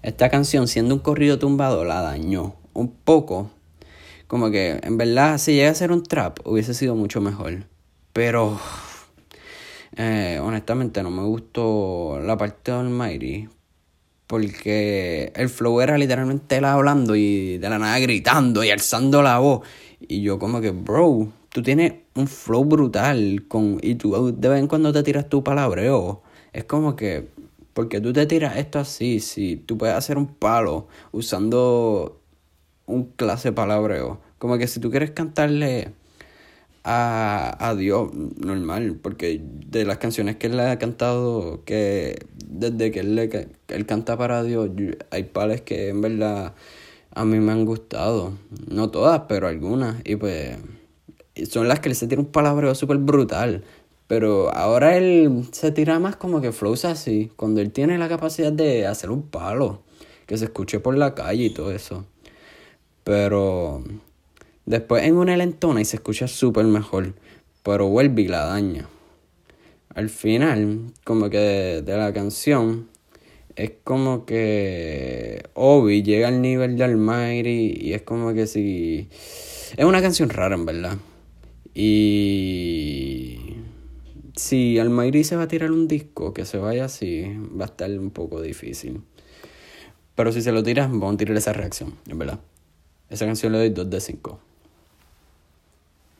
Esta 0.01 0.29
canción, 0.29 0.67
siendo 0.67 0.95
un 0.95 1.01
corrido 1.01 1.37
tumbado, 1.39 1.85
la 1.85 2.01
dañó 2.01 2.55
un 2.73 2.91
poco 2.91 3.51
como 4.29 4.51
que, 4.51 4.79
en 4.83 4.95
verdad, 4.95 5.39
si 5.39 5.53
llega 5.55 5.71
a 5.71 5.73
ser 5.73 5.91
un 5.91 6.03
trap, 6.03 6.45
hubiese 6.45 6.75
sido 6.75 6.95
mucho 6.95 7.19
mejor. 7.19 7.65
Pero, 8.13 8.59
eh, 9.97 10.39
honestamente, 10.39 11.01
no 11.01 11.09
me 11.09 11.23
gustó 11.23 12.19
la 12.23 12.37
parte 12.37 12.71
de 12.71 12.77
Almighty. 12.77 13.49
Porque 14.27 15.33
el 15.35 15.49
flow 15.49 15.81
era 15.81 15.97
literalmente 15.97 16.57
él 16.57 16.65
hablando 16.65 17.15
y 17.15 17.57
de 17.57 17.69
la 17.69 17.79
nada 17.79 17.97
gritando 17.97 18.63
y 18.63 18.69
alzando 18.69 19.23
la 19.23 19.39
voz. 19.39 19.67
Y 19.99 20.21
yo 20.21 20.37
como 20.37 20.61
que, 20.61 20.69
bro, 20.69 21.29
tú 21.51 21.63
tienes 21.63 21.93
un 22.15 22.27
flow 22.27 22.65
brutal 22.65 23.45
con, 23.47 23.79
y 23.81 23.95
tú 23.95 24.35
de 24.35 24.49
vez 24.49 24.59
en 24.59 24.67
cuando 24.67 24.93
te 24.93 25.03
tiras 25.03 25.29
tu 25.29 25.43
palabreo. 25.43 26.21
Es 26.53 26.63
como 26.65 26.95
que, 26.95 27.27
porque 27.73 28.01
tú 28.01 28.13
te 28.13 28.25
tiras 28.25 28.57
esto 28.57 28.79
así, 28.79 29.19
si 29.19 29.55
tú 29.57 29.77
puedes 29.77 29.95
hacer 29.95 30.17
un 30.17 30.27
palo 30.27 30.87
usando 31.11 32.21
un 32.85 33.05
clase 33.15 33.51
palabreo. 33.51 34.19
Como 34.39 34.57
que 34.57 34.67
si 34.67 34.79
tú 34.79 34.89
quieres 34.89 35.11
cantarle 35.11 35.93
a, 36.83 37.69
a 37.69 37.75
Dios, 37.75 38.13
normal, 38.13 38.97
porque 39.01 39.41
de 39.43 39.85
las 39.85 39.97
canciones 39.97 40.37
que 40.37 40.47
él 40.47 40.59
ha 40.59 40.79
cantado, 40.79 41.63
que 41.65 42.25
desde 42.45 42.91
que 42.91 43.01
él, 43.01 43.15
le, 43.15 43.49
él 43.67 43.85
canta 43.85 44.17
para 44.17 44.43
Dios, 44.43 44.69
hay 45.11 45.23
pares 45.23 45.61
que 45.61 45.89
en 45.89 46.01
verdad 46.01 46.53
a 47.13 47.25
mí 47.25 47.39
me 47.39 47.51
han 47.51 47.65
gustado. 47.65 48.33
No 48.67 48.89
todas, 48.89 49.23
pero 49.27 49.47
algunas. 49.47 49.97
Y 50.05 50.15
pues 50.15 50.57
son 51.49 51.67
las 51.67 51.79
que 51.79 51.89
él 51.89 51.95
se 51.95 52.07
tira 52.07 52.21
un 52.21 52.27
palabreo 52.27 52.73
súper 52.75 52.97
brutal. 52.97 53.63
Pero 54.09 54.49
ahora 54.55 54.97
él 54.97 55.45
se 55.51 55.71
tira 55.71 55.99
más 55.99 56.15
como 56.15 56.41
que 56.41 56.51
flows 56.51 56.83
así, 56.85 57.31
cuando 57.35 57.61
él 57.61 57.71
tiene 57.71 57.97
la 57.99 58.09
capacidad 58.09 58.51
de 58.51 58.87
hacer 58.87 59.11
un 59.11 59.21
palo, 59.21 59.83
que 60.25 60.35
se 60.35 60.45
escuche 60.45 60.79
por 60.79 60.97
la 60.97 61.13
calle 61.13 61.45
y 61.45 61.49
todo 61.51 61.71
eso. 61.71 62.05
Pero 63.03 63.83
después 64.65 65.03
en 65.03 65.15
una 65.15 65.37
lentona 65.37 65.81
y 65.81 65.85
se 65.85 65.97
escucha 65.97 66.27
súper 66.27 66.65
mejor. 66.65 67.13
Pero 67.61 67.87
vuelve 67.89 68.23
y 68.23 68.27
la 68.27 68.45
daña. 68.45 68.87
Al 69.93 70.09
final, 70.09 70.91
como 71.03 71.29
que 71.29 71.37
de, 71.83 71.97
la 71.97 72.11
canción, 72.13 72.87
es 73.55 73.73
como 73.83 74.25
que 74.25 75.43
Obi 75.53 76.01
llega 76.01 76.29
al 76.29 76.41
nivel 76.41 76.77
de 76.77 76.83
Almighty 76.83 77.77
y 77.79 77.93
es 77.93 78.01
como 78.03 78.33
que 78.33 78.47
si... 78.47 79.07
Es 79.77 79.85
una 79.85 80.01
canción 80.01 80.29
rara, 80.29 80.55
en 80.55 80.65
verdad. 80.65 80.97
Y... 81.73 83.55
Si 84.35 84.79
Almighty 84.79 85.25
se 85.25 85.35
va 85.35 85.43
a 85.43 85.47
tirar 85.49 85.71
un 85.71 85.87
disco 85.89 86.33
que 86.33 86.45
se 86.45 86.57
vaya 86.57 86.85
así, 86.85 87.25
va 87.59 87.65
a 87.65 87.67
estar 87.67 87.89
un 87.91 88.09
poco 88.09 88.41
difícil. 88.41 89.01
Pero 90.15 90.31
si 90.31 90.41
se 90.41 90.53
lo 90.53 90.63
tiras, 90.63 90.89
vamos 90.89 91.15
a 91.15 91.17
tirar 91.17 91.35
esa 91.35 91.51
reacción, 91.51 91.95
en 92.07 92.19
verdad. 92.19 92.39
Esa 93.09 93.25
canción 93.25 93.51
le 93.51 93.57
doy 93.57 93.69
2 93.69 93.89
de 93.89 93.99
5. 93.99 94.39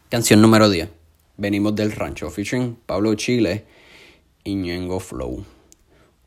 Canción 0.09 0.41
número 0.41 0.69
10. 0.69 0.89
Venimos 1.37 1.75
del 1.75 1.91
rancho, 1.93 2.29
featuring 2.29 2.75
Pablo 2.85 3.13
Chile 3.15 3.65
y 4.43 4.55
Ñengo 4.55 4.99
Flow. 4.99 5.45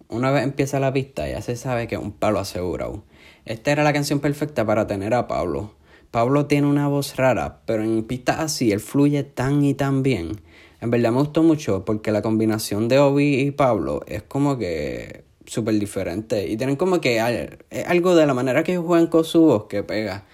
una 0.08 0.30
vez 0.30 0.44
empieza 0.44 0.80
la 0.80 0.92
pista 0.92 1.28
ya 1.28 1.42
se 1.42 1.56
sabe 1.56 1.88
que 1.88 1.96
es 1.96 2.00
un 2.00 2.12
palo 2.12 2.38
asegurado. 2.38 3.02
Esta 3.44 3.72
era 3.72 3.82
la 3.82 3.92
canción 3.92 4.20
perfecta 4.20 4.64
para 4.64 4.86
tener 4.86 5.12
a 5.14 5.26
Pablo. 5.28 5.74
Pablo 6.12 6.44
tiene 6.44 6.66
una 6.66 6.88
voz 6.88 7.16
rara, 7.16 7.62
pero 7.64 7.82
en 7.82 8.04
pistas 8.04 8.38
así 8.38 8.70
él 8.70 8.80
fluye 8.80 9.24
tan 9.24 9.64
y 9.64 9.72
tan 9.72 10.02
bien. 10.02 10.42
En 10.82 10.90
verdad 10.90 11.10
me 11.10 11.18
gustó 11.18 11.42
mucho 11.42 11.86
porque 11.86 12.12
la 12.12 12.20
combinación 12.20 12.86
de 12.86 12.98
Obi 12.98 13.40
y 13.40 13.50
Pablo 13.50 14.02
es 14.06 14.22
como 14.22 14.58
que 14.58 15.24
súper 15.46 15.78
diferente. 15.78 16.46
Y 16.48 16.58
tienen 16.58 16.76
como 16.76 17.00
que 17.00 17.18
algo 17.18 18.14
de 18.14 18.26
la 18.26 18.34
manera 18.34 18.62
que 18.62 18.76
juegan 18.76 19.06
con 19.06 19.24
su 19.24 19.40
voz 19.40 19.64
que 19.64 19.82
pega. 19.84 20.26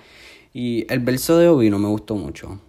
Y 0.53 0.85
el 0.93 0.99
verso 0.99 1.39
de 1.39 1.49
Obi 1.49 1.71
no 1.71 1.79
me 1.79 1.87
gustó 1.87 2.17
mucho. 2.17 2.61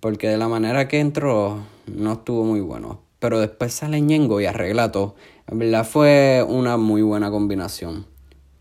Porque 0.00 0.28
de 0.28 0.36
la 0.36 0.48
manera 0.48 0.88
que 0.88 0.98
entró 0.98 1.64
no 1.86 2.14
estuvo 2.14 2.42
muy 2.42 2.60
bueno. 2.60 3.02
Pero 3.20 3.38
después 3.38 3.72
sale 3.72 4.00
Ñengo 4.00 4.40
y 4.40 4.46
arregla 4.46 4.90
todo. 4.90 5.14
En 5.46 5.60
verdad 5.60 5.86
fue 5.86 6.44
una 6.48 6.76
muy 6.76 7.02
buena 7.02 7.30
combinación. 7.30 8.04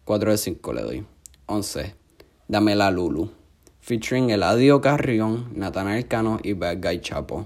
4 0.04 0.30
de 0.30 0.38
5 0.38 0.74
le 0.74 0.82
doy. 0.84 1.06
11. 1.48 1.96
Dame 2.48 2.76
la 2.76 2.92
Lulu. 2.92 3.32
Featuring 3.86 4.32
Eladio 4.32 4.82
Carrión, 4.82 5.52
Natanael 5.54 6.08
Cano 6.08 6.40
y 6.42 6.54
Bad 6.54 6.82
Guy 6.82 7.02
Chapo. 7.02 7.46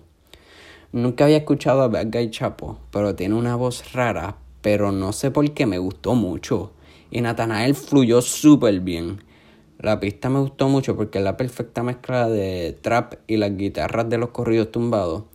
Nunca 0.93 1.25
había 1.25 1.36
escuchado 1.36 1.81
a 1.81 1.89
Bad 1.89 2.13
Guy 2.13 2.31
Chapo, 2.31 2.79
pero 2.91 3.13
tiene 3.13 3.36
una 3.36 3.58
voz 3.58 3.91
rara, 3.91 4.38
pero 4.62 4.93
no 4.93 5.12
sé 5.12 5.31
por 5.31 5.53
qué 5.53 5.65
me 5.65 5.79
gustó 5.79 6.15
mucho. 6.15 6.72
Y 7.12 7.19
Natanael 7.19 7.75
fluyó 7.75 8.22
súper 8.22 8.79
bien. 8.79 9.22
La 9.79 10.00
pista 10.00 10.29
me 10.29 10.39
gustó 10.39 10.69
mucho 10.69 10.96
porque 10.96 11.17
es 11.17 11.25
la 11.25 11.36
perfecta 11.36 11.84
mezcla 11.84 12.29
de 12.29 12.72
trap 12.81 13.15
y 13.27 13.36
las 13.36 13.58
guitarras 13.58 14.10
de 14.10 14.17
los 14.17 14.29
corridos 14.29 14.72
tumbados. 14.72 15.25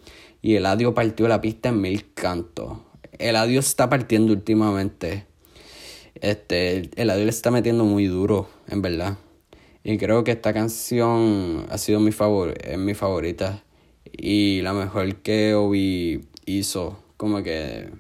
Y 0.40 0.54
Eladio 0.54 0.94
partió 0.94 1.28
la 1.28 1.42
pista 1.42 1.68
en 1.68 1.82
mil 1.82 2.14
cantos. 2.14 2.78
Eladio 3.18 3.60
está 3.60 3.90
partiendo 3.90 4.32
últimamente. 4.32 5.26
Este, 6.14 6.88
el 6.96 7.08
le 7.08 7.28
está 7.28 7.50
metiendo 7.50 7.84
muy 7.84 8.06
duro, 8.06 8.48
en 8.68 8.80
verdad. 8.80 9.18
Y 9.86 9.98
creo 9.98 10.24
que 10.24 10.30
esta 10.32 10.54
canción 10.54 11.66
ha 11.68 11.76
sido 11.76 12.00
mi 12.00 12.10
favor 12.10 12.54
es 12.58 12.78
mi 12.78 12.94
favorita. 12.94 13.62
Y 14.10 14.62
la 14.62 14.72
mejor 14.72 15.16
que 15.16 15.54
Obi 15.54 16.24
hizo. 16.46 16.98
Como 17.18 17.42
que 17.42 17.90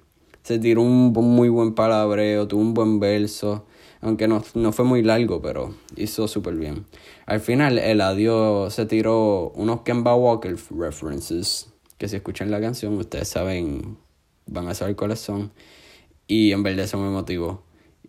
se 0.42 0.58
tiró 0.58 0.80
un 0.80 1.12
muy 1.12 1.50
buen 1.50 1.74
palabreo, 1.74 2.48
tuvo 2.48 2.62
un 2.62 2.72
buen 2.72 3.00
verso. 3.00 3.66
Aunque 4.00 4.26
no, 4.28 4.42
no 4.54 4.72
fue 4.72 4.86
muy 4.86 5.02
largo, 5.02 5.42
pero 5.42 5.74
hizo 5.94 6.26
súper 6.26 6.54
bien. 6.54 6.86
Al 7.26 7.40
final, 7.40 7.78
el 7.78 8.00
adiós 8.00 8.72
se 8.72 8.86
tiró 8.86 9.50
unos 9.54 9.82
Kemba 9.82 10.14
Walker 10.14 10.56
references. 10.70 11.68
Que 11.98 12.08
si 12.08 12.16
escuchan 12.16 12.50
la 12.50 12.62
canción, 12.62 12.94
ustedes 12.94 13.28
saben, 13.28 13.98
van 14.46 14.68
a 14.68 14.74
saber 14.74 14.96
cuáles 14.96 15.20
son. 15.20 15.52
Y 16.26 16.52
en 16.52 16.62
verdad 16.62 16.86
eso 16.86 16.96
me 16.96 17.10
motivó. 17.10 17.62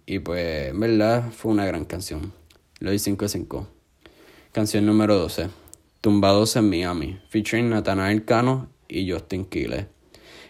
Y 0.05 0.20
pues, 0.20 0.70
en 0.70 0.79
verdad, 0.79 1.29
fue 1.32 1.51
una 1.51 1.65
gran 1.65 1.84
canción. 1.84 2.32
Lo 2.79 2.91
di 2.91 3.00
5 3.00 3.27
5. 3.27 3.67
Canción 4.51 4.86
número 4.86 5.17
12. 5.17 5.50
Tumbados 6.01 6.55
en 6.55 6.70
Miami. 6.70 7.20
Featuring 7.29 7.70
Nathanael 7.70 8.25
Cano 8.25 8.70
y 8.88 9.10
Justin 9.12 9.46
Quiles. 9.46 9.86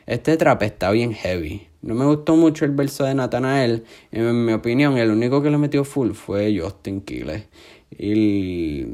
Este 0.06 0.38
trap 0.38 0.64
está 0.64 0.92
bien 0.92 1.14
heavy. 1.14 1.68
No 1.82 1.96
me 1.96 2.06
gustó 2.06 2.36
mucho 2.36 2.66
el 2.66 2.72
verso 2.72 3.06
de 3.06 3.16
Nathanael. 3.16 3.84
En 4.12 4.46
mi 4.46 4.54
opinión, 4.54 4.98
el 4.98 5.12
único 5.12 5.42
que 5.42 5.50
lo 5.50 5.60
metió 5.60 5.84
full 5.84 6.12
fue 6.12 6.58
Justin 6.60 7.02
Quiles. 7.02 7.46
Y. 7.98 8.86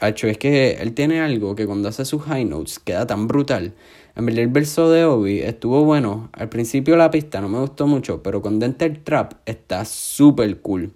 Hecho, 0.00 0.26
es 0.26 0.36
que 0.36 0.72
él 0.72 0.92
tiene 0.92 1.20
algo 1.20 1.54
que 1.56 1.66
cuando 1.66 1.88
hace 1.88 2.04
sus 2.04 2.22
high 2.22 2.44
notes 2.44 2.78
queda 2.78 3.06
tan 3.06 3.26
brutal 3.26 3.72
en 4.16 4.24
verdad 4.24 4.42
el 4.44 4.48
verso 4.48 4.90
de 4.90 5.04
Obi 5.04 5.40
estuvo 5.40 5.84
bueno. 5.84 6.30
Al 6.32 6.48
principio 6.48 6.96
la 6.96 7.10
pista 7.10 7.42
no 7.42 7.50
me 7.50 7.60
gustó 7.60 7.86
mucho, 7.86 8.22
pero 8.22 8.40
con 8.40 8.62
entra 8.62 8.86
el 8.86 9.04
trap 9.04 9.34
está 9.44 9.84
súper 9.84 10.60
cool. 10.60 10.92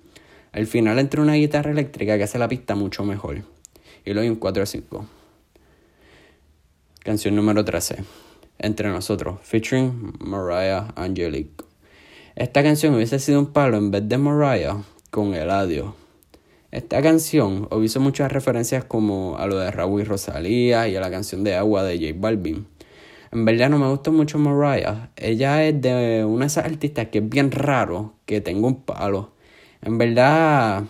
Al 0.52 0.66
final 0.66 0.98
entra 0.98 1.22
una 1.22 1.34
guitarra 1.34 1.70
eléctrica 1.70 2.16
que 2.16 2.24
hace 2.24 2.38
la 2.38 2.48
pista 2.48 2.74
mucho 2.74 3.04
mejor. 3.04 3.42
Y 4.04 4.12
lo 4.12 4.20
doy 4.20 4.30
un 4.30 4.36
4 4.36 4.62
a 4.62 4.66
5. 4.66 5.06
Canción 7.04 7.36
número 7.36 7.64
13. 7.64 8.04
Entre 8.58 8.88
nosotros, 8.88 9.38
featuring 9.42 10.12
Mariah 10.18 10.88
Angelique. 10.96 11.64
Esta 12.34 12.62
canción 12.62 12.94
hubiese 12.94 13.18
sido 13.18 13.38
un 13.38 13.52
palo 13.52 13.76
en 13.76 13.90
vez 13.90 14.08
de 14.08 14.18
Mariah 14.18 14.82
con 15.10 15.34
Eladio. 15.34 15.94
Esta 16.72 17.00
canción 17.00 17.68
hizo 17.82 18.00
muchas 18.00 18.32
referencias 18.32 18.84
como 18.84 19.36
a 19.38 19.46
lo 19.46 19.56
de 19.56 19.70
Raúl 19.70 20.02
y 20.02 20.04
Rosalía 20.04 20.88
y 20.88 20.96
a 20.96 21.00
la 21.00 21.10
canción 21.10 21.44
de 21.44 21.54
Agua 21.54 21.84
de 21.84 21.96
J 21.98 22.18
Balvin. 22.20 22.66
En 23.32 23.44
verdad 23.44 23.70
no 23.70 23.78
me 23.78 23.88
gusta 23.88 24.10
mucho 24.10 24.38
Mariah. 24.38 25.10
Ella 25.16 25.64
es 25.64 25.80
de 25.80 26.24
una 26.24 26.44
de 26.44 26.46
esas 26.48 26.64
artistas 26.64 27.06
que 27.08 27.18
es 27.18 27.28
bien 27.28 27.52
raro 27.52 28.14
que 28.26 28.40
tenga 28.40 28.66
un 28.66 28.82
palo. 28.82 29.32
En 29.82 29.96
verdad 29.96 30.84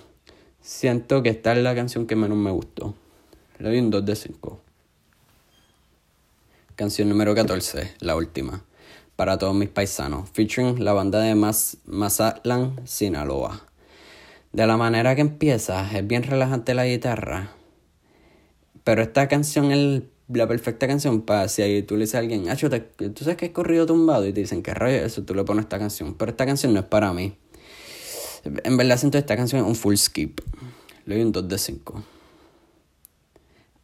siento 0.60 1.22
que 1.22 1.28
esta 1.28 1.52
es 1.52 1.62
la 1.62 1.74
canción 1.74 2.06
que 2.06 2.16
menos 2.16 2.36
me 2.36 2.50
gustó. 2.50 2.94
Le 3.58 3.68
doy 3.68 3.78
un 3.78 3.90
2 3.90 4.04
de 4.04 4.16
5. 4.16 4.60
Canción 6.74 7.08
número 7.08 7.34
14, 7.34 7.94
la 8.00 8.16
última. 8.16 8.64
Para 9.14 9.38
todos 9.38 9.54
mis 9.54 9.68
paisanos. 9.68 10.28
Featuring 10.30 10.84
la 10.84 10.92
banda 10.92 11.20
de 11.20 11.36
Mas 11.36 11.76
Mazatlan, 11.86 12.80
Sinaloa. 12.84 13.64
De 14.52 14.66
la 14.66 14.76
manera 14.76 15.14
que 15.14 15.20
empieza, 15.20 15.88
es 15.96 16.04
bien 16.04 16.24
relajante 16.24 16.74
la 16.74 16.86
guitarra. 16.86 17.52
Pero 18.82 19.02
esta 19.02 19.28
canción 19.28 19.70
es 19.70 20.02
la 20.26 20.48
perfecta 20.48 20.88
canción 20.88 21.22
para 21.22 21.46
si 21.48 21.82
tú 21.82 21.94
le 21.94 22.00
dices 22.00 22.16
a 22.16 22.18
alguien, 22.18 22.48
ah, 22.48 22.56
tú 22.56 23.24
sabes 23.24 23.36
que 23.36 23.46
es 23.46 23.52
corrido 23.52 23.86
tumbado 23.86 24.26
y 24.26 24.32
te 24.32 24.40
dicen 24.40 24.62
que 24.62 24.74
rayo 24.74 25.04
eso, 25.04 25.22
tú 25.22 25.34
le 25.34 25.44
pones 25.44 25.64
esta 25.64 25.78
canción. 25.78 26.14
Pero 26.14 26.32
esta 26.32 26.44
canción 26.44 26.72
no 26.72 26.80
es 26.80 26.86
para 26.86 27.12
mí. 27.12 27.36
En 28.44 28.76
verdad 28.76 28.96
siento 28.96 29.18
esta 29.18 29.36
canción 29.36 29.64
un 29.64 29.74
full 29.74 29.96
skip. 29.96 30.40
Le 31.06 31.16
doy 31.16 31.24
un 31.24 31.32
2 31.32 31.48
de 31.48 31.58
5. 31.58 32.04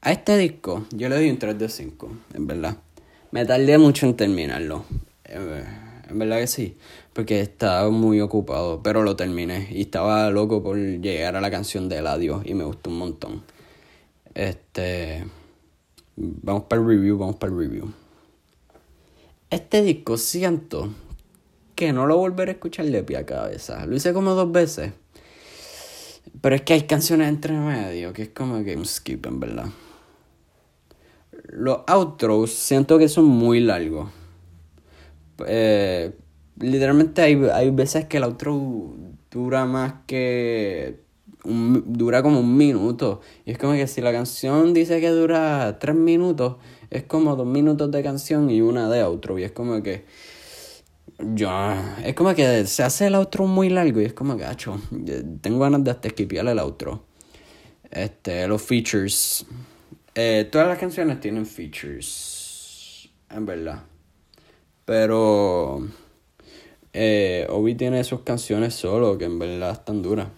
A 0.02 0.12
este 0.12 0.38
disco 0.38 0.86
yo 0.90 1.08
le 1.08 1.16
doy 1.16 1.30
un 1.30 1.38
3 1.38 1.58
de 1.58 1.68
5, 1.68 2.10
en 2.34 2.46
verdad. 2.46 2.76
Me 3.32 3.44
tardé 3.44 3.76
mucho 3.78 4.06
en 4.06 4.16
terminarlo. 4.16 4.84
Eh, 5.24 5.64
en 6.08 6.18
verdad 6.18 6.38
que 6.38 6.46
sí. 6.46 6.76
Porque 7.12 7.40
estaba 7.40 7.90
muy 7.90 8.20
ocupado, 8.20 8.82
pero 8.82 9.02
lo 9.02 9.16
terminé. 9.16 9.68
Y 9.70 9.82
estaba 9.82 10.30
loco 10.30 10.62
por 10.62 10.76
llegar 10.78 11.36
a 11.36 11.40
la 11.40 11.50
canción 11.50 11.88
de 11.88 11.98
Adiós 11.98 12.42
y 12.44 12.54
me 12.54 12.64
gustó 12.64 12.90
un 12.90 12.98
montón. 12.98 13.42
Este... 14.34 15.24
Vamos 16.18 16.64
para 16.64 16.80
el 16.80 16.88
review, 16.88 17.18
vamos 17.18 17.36
para 17.36 17.52
el 17.52 17.58
review. 17.58 17.92
Este 19.50 19.82
disco 19.82 20.16
siento 20.16 20.90
que 21.76 21.92
no 21.92 22.06
lo 22.06 22.16
volveré 22.16 22.52
a 22.52 22.54
escuchar 22.54 22.86
de 22.86 23.04
pie 23.04 23.18
a 23.18 23.26
cabeza. 23.26 23.86
Lo 23.86 23.94
hice 23.94 24.12
como 24.12 24.34
dos 24.34 24.50
veces. 24.50 24.92
Pero 26.40 26.56
es 26.56 26.62
que 26.62 26.72
hay 26.72 26.82
canciones 26.82 27.28
entre 27.28 27.52
medio 27.52 28.12
que 28.12 28.22
es 28.22 28.28
como 28.30 28.54
game 28.64 28.84
skip, 28.84 29.26
en 29.26 29.38
verdad. 29.38 29.66
Los 31.48 31.80
outros 31.86 32.50
siento 32.50 32.98
que 32.98 33.08
son 33.08 33.26
muy 33.26 33.60
largos. 33.60 34.10
Eh, 35.46 36.12
literalmente 36.58 37.22
hay, 37.22 37.34
hay 37.52 37.70
veces 37.70 38.06
que 38.06 38.16
el 38.16 38.24
outro 38.24 38.96
dura 39.30 39.66
más 39.66 39.94
que 40.06 41.04
dura 41.44 42.22
como 42.22 42.40
un 42.40 42.56
minuto. 42.56 43.20
Y 43.44 43.52
es 43.52 43.58
como 43.58 43.74
que 43.74 43.86
si 43.86 44.00
la 44.00 44.12
canción 44.12 44.72
dice 44.74 45.00
que 45.00 45.10
dura 45.10 45.78
tres 45.78 45.94
minutos, 45.94 46.56
es 46.90 47.04
como 47.04 47.36
dos 47.36 47.46
minutos 47.46 47.90
de 47.90 48.02
canción 48.02 48.50
y 48.50 48.60
una 48.62 48.88
de 48.88 49.02
outro. 49.02 49.38
Y 49.38 49.44
es 49.44 49.52
como 49.52 49.82
que. 49.82 50.04
Yo. 51.18 51.50
Es 52.05 52.14
como 52.14 52.35
que 52.35 52.66
se 52.66 52.83
hace 52.83 53.07
el 53.07 53.14
outro 53.14 53.46
muy 53.46 53.70
largo 53.70 54.00
y 54.00 54.05
es 54.05 54.12
como 54.12 54.37
gacho. 54.37 54.81
Tengo 55.40 55.61
ganas 55.61 55.83
de 55.83 55.90
hasta 55.90 56.09
esquipiar 56.09 56.46
el 56.46 56.59
outro. 56.59 57.05
Este, 57.90 58.46
los 58.46 58.61
features. 58.61 59.46
Eh, 60.14 60.48
todas 60.50 60.68
las 60.68 60.79
canciones 60.79 61.20
tienen 61.20 61.46
features. 61.46 63.09
En 63.31 63.46
verdad. 63.46 63.83
Pero. 64.85 65.88
Eh, 66.92 67.46
Obi 67.50 67.74
tiene 67.74 68.02
sus 68.05 68.20
canciones 68.22 68.74
solo 68.74 69.18
que 69.18 69.26
en 69.26 69.38
verdad 69.38 69.72
están 69.72 70.02
duras. 70.02 70.29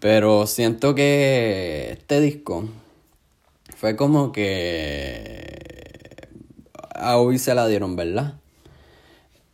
Pero 0.00 0.46
siento 0.46 0.94
que 0.94 1.92
este 1.92 2.20
disco 2.20 2.68
fue 3.76 3.94
como 3.96 4.32
que 4.32 5.81
a 7.02 7.18
hoy 7.18 7.38
se 7.38 7.54
la 7.54 7.66
dieron, 7.66 7.96
¿verdad? 7.96 8.34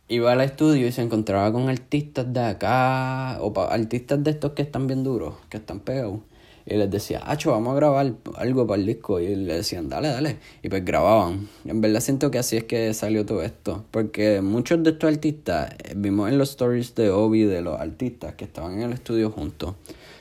Iba 0.07 0.31
al 0.31 0.41
estudio 0.41 0.87
y 0.87 0.91
se 0.91 1.01
encontraba 1.01 1.51
con 1.51 1.69
artistas 1.69 2.31
de 2.33 2.39
acá, 2.39 3.37
o 3.41 3.53
artistas 3.61 4.23
de 4.23 4.31
estos 4.31 4.53
que 4.53 4.61
están 4.63 4.87
bien 4.87 5.03
duros, 5.03 5.35
que 5.49 5.57
están 5.57 5.79
pegados. 5.81 6.19
Y 6.65 6.75
les 6.75 6.89
decía, 6.89 7.21
Acho, 7.25 7.51
vamos 7.51 7.73
a 7.73 7.75
grabar 7.75 8.13
algo 8.37 8.67
para 8.67 8.79
el 8.79 8.85
disco. 8.85 9.19
Y 9.19 9.35
le 9.35 9.55
decían, 9.55 9.89
dale, 9.89 10.09
dale. 10.09 10.37
Y 10.61 10.69
pues 10.69 10.85
grababan. 10.85 11.49
En 11.65 11.81
verdad 11.81 11.99
siento 11.99 12.29
que 12.29 12.37
así 12.37 12.57
es 12.57 12.63
que 12.65 12.93
salió 12.93 13.25
todo 13.25 13.41
esto. 13.41 13.85
Porque 13.89 14.41
muchos 14.41 14.83
de 14.83 14.91
estos 14.91 15.11
artistas, 15.11 15.73
eh, 15.83 15.93
vimos 15.95 16.29
en 16.29 16.37
los 16.37 16.51
stories 16.51 16.93
de 16.93 17.09
Obi 17.09 17.43
de 17.43 17.61
los 17.61 17.79
artistas 17.79 18.35
que 18.35 18.45
estaban 18.45 18.73
en 18.73 18.83
el 18.83 18.93
estudio 18.93 19.31
juntos. 19.31 19.75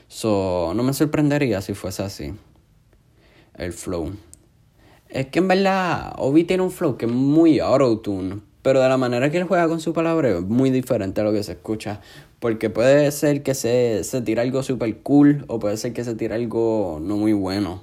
So, 0.09 0.73
no 0.75 0.83
me 0.83 0.95
sorprendería 0.95 1.61
si 1.61 1.75
fuese 1.75 2.03
así. 2.03 2.33
El 3.55 3.73
flow. 3.73 4.13
Es 5.09 5.27
que 5.27 5.39
en 5.39 5.49
verdad 5.49 6.13
Obi 6.19 6.45
tiene 6.45 6.63
un 6.63 6.71
flow 6.71 6.97
que 6.97 7.07
es 7.07 7.13
muy 7.13 7.61
auto-tune. 7.61 8.41
Pero 8.63 8.81
de 8.81 8.89
la 8.89 8.97
manera 8.97 9.31
que 9.31 9.39
él 9.39 9.45
juega 9.45 9.69
con 9.69 9.81
su 9.81 9.93
palabra 9.93 10.31
es 10.31 10.43
muy 10.43 10.71
diferente 10.71 11.21
a 11.21 11.25
lo 11.25 11.33
que 11.33 11.43
se 11.43 11.53
escucha. 11.53 12.01
Porque 12.41 12.71
puede 12.71 13.11
ser 13.13 13.43
que 13.43 13.55
se, 13.55 14.05
se 14.05 14.21
tire 14.21 14.41
algo 14.41 14.63
super 14.63 14.95
cool 14.99 15.45
o 15.49 15.59
puede 15.59 15.77
ser 15.77 15.93
que 15.93 16.05
se 16.05 16.15
tire 16.15 16.35
algo 16.35 16.99
no 17.01 17.17
muy 17.17 17.33
bueno. 17.33 17.83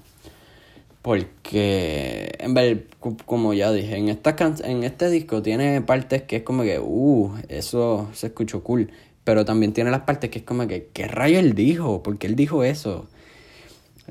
Porque, 1.02 2.32
en 2.40 2.56
ver, 2.56 2.88
como 3.26 3.54
ya 3.54 3.72
dije, 3.72 3.96
en, 3.96 4.10
esta 4.10 4.36
en 4.64 4.84
este 4.84 5.10
disco 5.10 5.44
tiene 5.44 5.82
partes 5.82 6.24
que 6.24 6.38
es 6.38 6.44
como 6.44 6.64
que, 6.64 6.80
uh, 6.80 7.32
eso 7.48 8.10
se 8.14 8.28
escuchó 8.28 8.64
cool. 8.64 8.90
Pero 9.24 9.46
también 9.46 9.72
tiene 9.72 9.92
las 9.92 10.02
partes 10.02 10.30
que 10.30 10.40
es 10.40 10.46
como 10.46 10.68
que, 10.68 10.90
¿qué 10.94 11.08
rayo 11.08 11.40
él 11.40 11.54
dijo? 11.54 12.02
¿Por 12.02 12.18
qué 12.18 12.28
él 12.28 12.36
dijo 12.36 12.64
eso? 12.64 13.08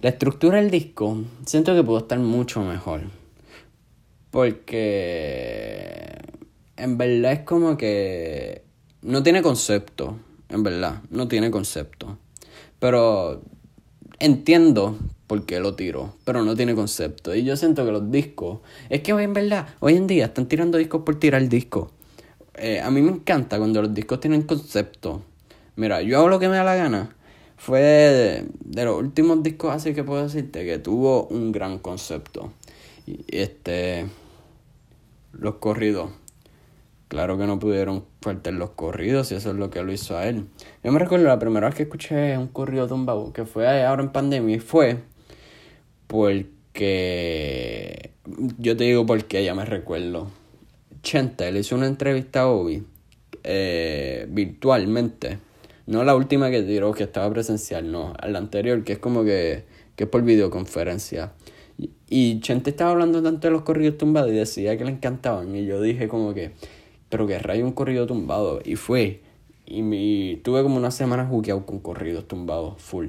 La 0.01 0.11
estructura 0.11 0.59
del 0.59 0.71
disco 0.71 1.23
siento 1.47 1.75
que 1.75 1.83
pudo 1.83 1.99
estar 1.99 2.19
mucho 2.19 2.63
mejor. 2.63 3.03
Porque 4.31 6.19
en 6.77 6.99
verdad 6.99 7.33
es 7.33 7.41
como 7.41 7.77
que 7.77 8.65
no 9.03 9.23
tiene 9.23 9.43
concepto, 9.43 10.19
en 10.49 10.63
verdad, 10.63 11.03
no 11.11 11.29
tiene 11.29 11.51
concepto. 11.51 12.19
Pero 12.79 13.43
entiendo 14.19 14.99
por 15.27 15.47
qué 15.47 15.61
lo 15.61 15.75
tiro, 15.75 16.15
pero 16.25 16.43
no 16.43 16.55
tiene 16.55 16.75
concepto. 16.75 17.35
Y 17.35 17.45
yo 17.45 17.57
siento 17.57 17.85
que 17.85 17.93
los 17.93 18.11
discos, 18.11 18.61
es 18.89 19.01
que 19.01 19.13
hoy 19.13 19.25
en 19.25 19.35
verdad, 19.35 19.69
hoy 19.81 19.97
en 19.97 20.07
día 20.07 20.27
están 20.27 20.47
tirando 20.47 20.79
discos 20.79 21.03
por 21.05 21.19
tirar 21.19 21.49
discos. 21.49 21.91
Eh, 22.57 22.81
a 22.81 22.91
mí 22.91 23.01
me 23.03 23.11
encanta 23.11 23.59
cuando 23.59 23.83
los 23.83 23.95
discos 23.95 24.21
tienen 24.21 24.43
concepto. 24.43 25.23
Mira, 25.77 26.03
yo 26.03 26.19
hago 26.19 26.29
lo 26.29 26.39
que 26.39 26.49
me 26.49 26.57
da 26.57 26.65
la 26.65 26.77
gana. 26.77 27.17
Fue 27.57 27.81
de, 27.81 28.47
de 28.61 28.85
los 28.85 28.99
últimos 28.99 29.43
discos 29.43 29.75
así 29.75 29.95
que 29.95 30.05
puedo 30.05 30.23
decirte 30.23 30.65
que 30.65 30.79
tuvo 30.79 31.27
un 31.29 31.53
gran 31.53 31.79
concepto. 31.79 32.53
Y 33.07 33.25
este 33.29 34.07
los 35.39 35.57
corridos. 35.57 36.11
Claro 37.09 37.39
que 37.39 37.47
no 37.47 37.59
pudieron 37.59 38.05
faltar 38.23 38.55
los 38.55 38.71
corridos 38.71 39.31
y 39.31 39.37
eso 39.37 39.51
es 39.51 39.57
lo 39.57 39.71
que 39.71 39.83
lo 39.83 39.93
hizo 39.93 40.17
a 40.17 40.27
él. 40.27 40.47
Yo 40.83 40.91
me 40.91 40.99
recuerdo 40.99 41.27
la 41.27 41.39
primera 41.39 41.69
vez 41.69 41.77
que 41.77 41.83
escuché 41.85 42.37
un 42.37 42.49
corrido 42.49 42.89
tumbado, 42.89 43.33
que 43.33 43.45
fue 43.45 43.85
ahora 43.85 44.03
en 44.03 44.11
pandemia, 44.11 44.57
y 44.57 44.59
fue 44.59 44.99
porque... 46.07 48.11
Yo 48.59 48.77
te 48.77 48.85
digo 48.85 49.05
porque 49.05 49.45
ya 49.45 49.55
me 49.55 49.65
recuerdo. 49.65 50.29
Chente 51.03 51.53
le 51.53 51.61
hizo 51.61 51.77
una 51.77 51.87
entrevista 51.87 52.41
a 52.41 52.49
Obi 52.49 52.83
eh, 53.45 54.27
virtualmente. 54.31 55.39
No 55.87 56.03
la 56.05 56.17
última 56.17 56.51
que 56.51 56.63
tiró, 56.63 56.93
que 56.93 57.05
estaba 57.05 57.31
presencial, 57.31 57.91
no. 57.93 58.15
La 58.27 58.39
anterior, 58.39 58.83
que 58.85 58.95
es 58.95 58.99
como 58.99 59.25
que, 59.25 59.65
que 59.97 60.05
es 60.05 60.11
por 60.11 60.23
videoconferencia. 60.23 61.33
Y 62.09 62.41
Chente 62.41 62.71
estaba 62.71 62.93
hablando 62.93 63.23
tanto 63.23 63.49
de 63.49 63.53
los 63.53 63.63
corridos 63.63 63.99
tumbados 63.99 64.31
y 64.31 64.35
decía 64.35 64.79
que 64.79 64.85
le 64.85 64.93
encantaban. 64.93 65.55
Y 65.55 65.67
yo 65.67 65.81
dije 65.81 66.09
como 66.09 66.33
que, 66.33 66.53
pero 67.09 67.27
que 67.27 67.39
rayo 67.39 67.65
un 67.65 67.73
corrido 67.73 68.07
tumbado. 68.07 68.61
Y 68.65 68.77
fue. 68.77 69.21
Y, 69.67 69.83
me, 69.83 70.41
tuve 70.43 70.63
como 70.63 70.77
una 70.77 70.91
semana 70.91 71.27
jugueado 71.27 71.67
con 71.67 71.81
corridos 71.81 72.29
tumbados, 72.29 72.81
full. 72.81 73.09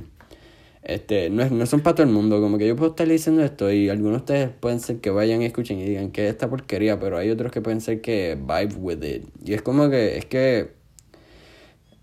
Este, 0.84 1.32
no, 1.32 1.50
no 1.50 1.66
son 1.66 1.82
para 1.82 1.96
todo 1.96 2.06
el 2.06 2.14
mundo, 2.14 2.40
como 2.40 2.60
que 2.60 2.68
yo 2.68 2.76
puedo 2.76 2.92
estar 2.92 3.08
diciendo 3.08 3.44
esto 3.44 3.72
y 3.72 3.90
algunos 3.90 4.12
de 4.12 4.18
ustedes 4.18 4.50
pueden 4.60 4.80
ser 4.80 4.98
que 4.98 5.10
vayan 5.10 5.42
y 5.42 5.46
escuchen 5.46 5.80
y 5.80 5.84
digan 5.84 6.12
que 6.12 6.28
es 6.28 6.32
esta 6.32 6.48
porquería, 6.48 7.00
pero 7.00 7.18
hay 7.18 7.32
otros 7.32 7.52
que 7.52 7.60
pueden 7.60 7.82
ser 7.82 8.02
que 8.02 8.38
vibe 8.40 8.76
with 8.76 9.04
it. 9.04 9.26
Y 9.44 9.54
es 9.54 9.64
como 9.64 9.90
que, 9.90 10.18
es 10.18 10.26
que, 10.26 10.75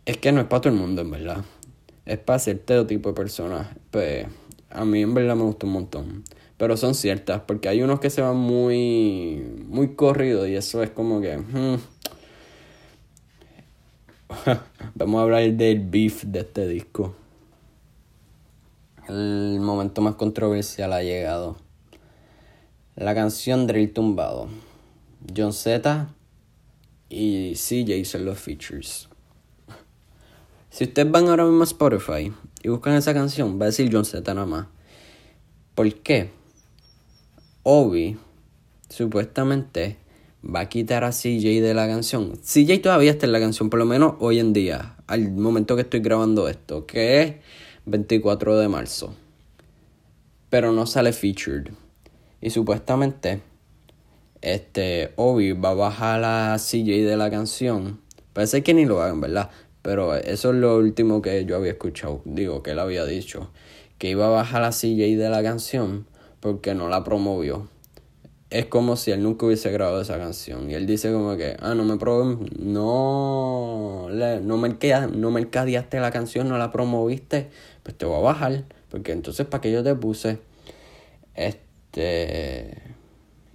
es 0.06 0.16
que 0.18 0.32
no 0.32 0.40
es 0.40 0.46
para 0.46 0.62
todo 0.62 0.72
el 0.72 0.78
mundo, 0.78 1.02
en 1.02 1.10
verdad. 1.10 1.44
Es 2.04 2.18
para 2.18 2.38
cierto 2.38 2.86
tipo 2.86 3.10
de 3.10 3.14
personas. 3.14 3.68
Pues, 3.90 4.26
a 4.70 4.84
mí 4.84 5.02
en 5.02 5.14
verdad 5.14 5.36
me 5.36 5.42
gusta 5.42 5.66
un 5.66 5.72
montón 5.72 6.24
pero 6.62 6.76
son 6.76 6.94
ciertas, 6.94 7.42
porque 7.44 7.68
hay 7.68 7.82
unos 7.82 7.98
que 7.98 8.08
se 8.08 8.22
van 8.22 8.36
muy, 8.36 9.64
muy 9.66 9.96
corridos 9.96 10.46
y 10.46 10.54
eso 10.54 10.80
es 10.84 10.90
como 10.90 11.20
que... 11.20 11.36
Hmm. 11.36 11.80
Vamos 14.94 15.18
a 15.18 15.22
hablar 15.24 15.52
del 15.54 15.80
beef 15.80 16.22
de 16.22 16.38
este 16.38 16.68
disco. 16.68 17.16
El 19.08 19.58
momento 19.58 20.02
más 20.02 20.14
controversial 20.14 20.92
ha 20.92 21.02
llegado. 21.02 21.56
La 22.94 23.12
canción 23.12 23.66
Drill 23.66 23.92
Tumbado. 23.92 24.46
John 25.36 25.52
Z 25.52 26.14
y 27.08 27.54
CJ 27.54 28.04
son 28.04 28.24
los 28.24 28.38
features. 28.38 29.08
Si 30.72 30.84
ustedes 30.84 31.10
van 31.10 31.28
ahora 31.28 31.44
mismo 31.44 31.60
a 31.60 31.64
Spotify 31.64 32.32
y 32.62 32.68
buscan 32.70 32.94
esa 32.94 33.12
canción, 33.12 33.60
va 33.60 33.64
a 33.64 33.68
decir 33.68 33.90
John 33.92 34.06
Z 34.06 34.32
nada 34.32 34.46
más. 34.46 34.68
¿Por 35.74 35.92
qué? 35.96 36.30
Obi 37.62 38.16
supuestamente 38.88 39.98
va 40.42 40.60
a 40.60 40.68
quitar 40.70 41.04
a 41.04 41.10
CJ 41.10 41.60
de 41.60 41.74
la 41.74 41.86
canción. 41.86 42.38
CJ 42.38 42.80
todavía 42.80 43.10
está 43.10 43.26
en 43.26 43.32
la 43.32 43.40
canción, 43.40 43.68
por 43.68 43.80
lo 43.80 43.84
menos 43.84 44.14
hoy 44.18 44.38
en 44.38 44.54
día, 44.54 44.96
al 45.06 45.30
momento 45.32 45.76
que 45.76 45.82
estoy 45.82 46.00
grabando 46.00 46.48
esto, 46.48 46.86
que 46.86 47.20
es 47.20 47.34
24 47.84 48.58
de 48.58 48.68
marzo. 48.68 49.14
Pero 50.48 50.72
no 50.72 50.86
sale 50.86 51.12
featured. 51.12 51.70
Y 52.40 52.48
supuestamente, 52.48 53.42
este, 54.40 55.12
Obi 55.16 55.52
va 55.52 55.72
a 55.72 55.74
bajar 55.74 56.24
a 56.24 56.56
CJ 56.56 57.04
de 57.04 57.18
la 57.18 57.30
canción. 57.30 58.00
Parece 58.32 58.62
que 58.62 58.72
ni 58.72 58.86
lo 58.86 59.02
hagan, 59.02 59.20
¿verdad? 59.20 59.50
Pero 59.82 60.14
eso 60.14 60.50
es 60.50 60.56
lo 60.56 60.76
último 60.76 61.20
que 61.20 61.44
yo 61.44 61.56
había 61.56 61.72
escuchado. 61.72 62.22
Digo, 62.24 62.62
que 62.62 62.70
él 62.70 62.78
había 62.78 63.04
dicho. 63.04 63.50
Que 63.98 64.10
iba 64.10 64.26
a 64.26 64.30
bajar 64.30 64.62
a 64.62 64.70
CJ 64.70 65.16
de 65.16 65.28
la 65.28 65.42
canción 65.42 66.06
porque 66.40 66.74
no 66.74 66.88
la 66.88 67.04
promovió. 67.04 67.68
Es 68.50 68.66
como 68.66 68.96
si 68.96 69.12
él 69.12 69.22
nunca 69.22 69.46
hubiese 69.46 69.70
grabado 69.72 70.00
esa 70.00 70.18
canción. 70.18 70.70
Y 70.70 70.74
él 70.74 70.86
dice 70.86 71.12
como 71.12 71.36
que, 71.36 71.56
ah, 71.60 71.74
no 71.74 71.84
me 71.84 71.96
pro 71.96 72.38
no, 72.58 74.08
no, 74.10 74.40
no 74.40 75.30
mercadeaste 75.30 76.00
la 76.00 76.10
canción, 76.10 76.48
no 76.48 76.58
la 76.58 76.70
promoviste, 76.70 77.48
pues 77.82 77.96
te 77.96 78.04
voy 78.04 78.18
a 78.18 78.20
bajar. 78.20 78.64
Porque 78.90 79.12
entonces, 79.12 79.46
¿para 79.46 79.62
qué 79.62 79.72
yo 79.72 79.82
te 79.82 79.94
puse? 79.94 80.38
Este... 81.34 82.76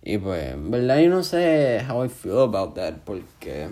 Y 0.04 0.18
pues, 0.18 0.54
en 0.54 0.72
verdad 0.72 1.00
yo 1.00 1.10
no 1.10 1.22
sé 1.22 1.86
how 1.88 2.06
I 2.06 2.10
feel 2.10 2.40
about 2.40 2.76
that, 2.76 2.94
porque 3.04 3.68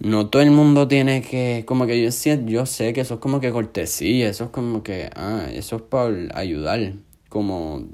no 0.00 0.28
todo 0.28 0.40
el 0.42 0.50
mundo 0.50 0.88
tiene 0.88 1.20
que, 1.22 1.64
como 1.66 1.86
que 1.86 2.02
yo, 2.02 2.08
yo 2.46 2.66
sé 2.66 2.92
que 2.92 3.02
eso 3.02 3.14
es 3.14 3.20
como 3.20 3.40
que 3.40 3.52
cortesía, 3.52 4.28
eso 4.28 4.44
es 4.44 4.50
como 4.50 4.82
que, 4.82 5.10
ah, 5.14 5.46
eso 5.52 5.76
es 5.76 5.82
para 5.82 6.14
ayudar 6.34 6.94
como, 7.28 7.84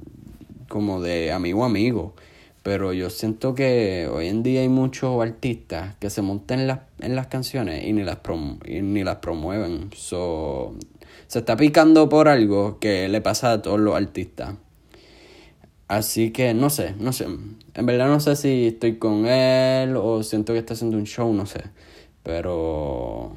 como 0.69 1.01
de 1.03 1.33
amigo 1.33 1.65
a 1.65 1.67
amigo. 1.67 2.15
Pero 2.63 2.93
yo 2.93 3.11
siento 3.11 3.55
que 3.55 4.09
hoy 4.13 4.29
en 4.29 4.43
día 4.43 4.61
hay 4.61 4.69
muchos 4.69 5.21
artistas 5.23 5.95
que 6.01 6.11
se 6.11 6.23
montan 6.23 6.61
en 6.61 6.67
las, 6.69 6.81
en 7.01 7.15
las 7.15 7.27
canciones 7.29 7.85
y 7.85 7.93
ni 7.93 8.03
las, 8.03 8.19
ni 8.67 9.05
las 9.05 9.17
promueven. 9.17 9.91
So, 9.95 10.75
se 11.27 11.41
está 11.41 11.57
picando 11.57 12.09
por 12.09 12.29
algo 12.29 12.79
que 12.79 13.09
le 13.09 13.21
pasa 13.21 13.53
a 13.53 13.63
todos 13.63 13.81
los 13.81 13.95
artistas. 13.95 14.55
Así 15.89 16.31
que 16.31 16.55
no 16.55 16.71
sé, 16.71 16.95
no 16.99 17.13
sé. 17.13 17.27
En 17.75 17.87
verdad 17.87 18.09
no 18.09 18.19
sé 18.19 18.35
si 18.35 18.69
estoy 18.69 18.97
con 18.97 19.27
él 19.27 19.97
o 19.97 20.23
siento 20.25 20.53
que 20.53 20.59
está 20.59 20.75
haciendo 20.75 20.97
un 20.97 21.05
show, 21.05 21.33
no 21.33 21.47
sé. 21.47 21.63
Pero 22.27 23.31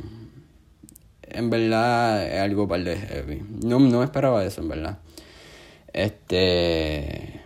en 1.21 1.51
verdad 1.51 2.25
es 2.27 2.39
algo 2.39 2.67
para 2.67 2.83
de 2.83 2.97
heavy. 2.97 3.43
No, 3.63 3.77
no 3.77 4.03
esperaba 4.03 4.43
eso, 4.43 4.61
en 4.61 4.69
verdad. 4.69 4.97
Este. 5.93 7.39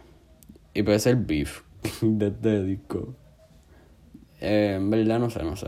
Y 0.73 0.83
puede 0.83 0.99
ser 0.99 1.17
beef 1.17 1.63
de 2.01 2.27
este 2.27 2.63
disco. 2.63 3.13
Eh, 4.39 4.75
en 4.77 4.89
verdad 4.89 5.19
no 5.19 5.29
sé, 5.29 5.43
no 5.43 5.57
sé. 5.57 5.67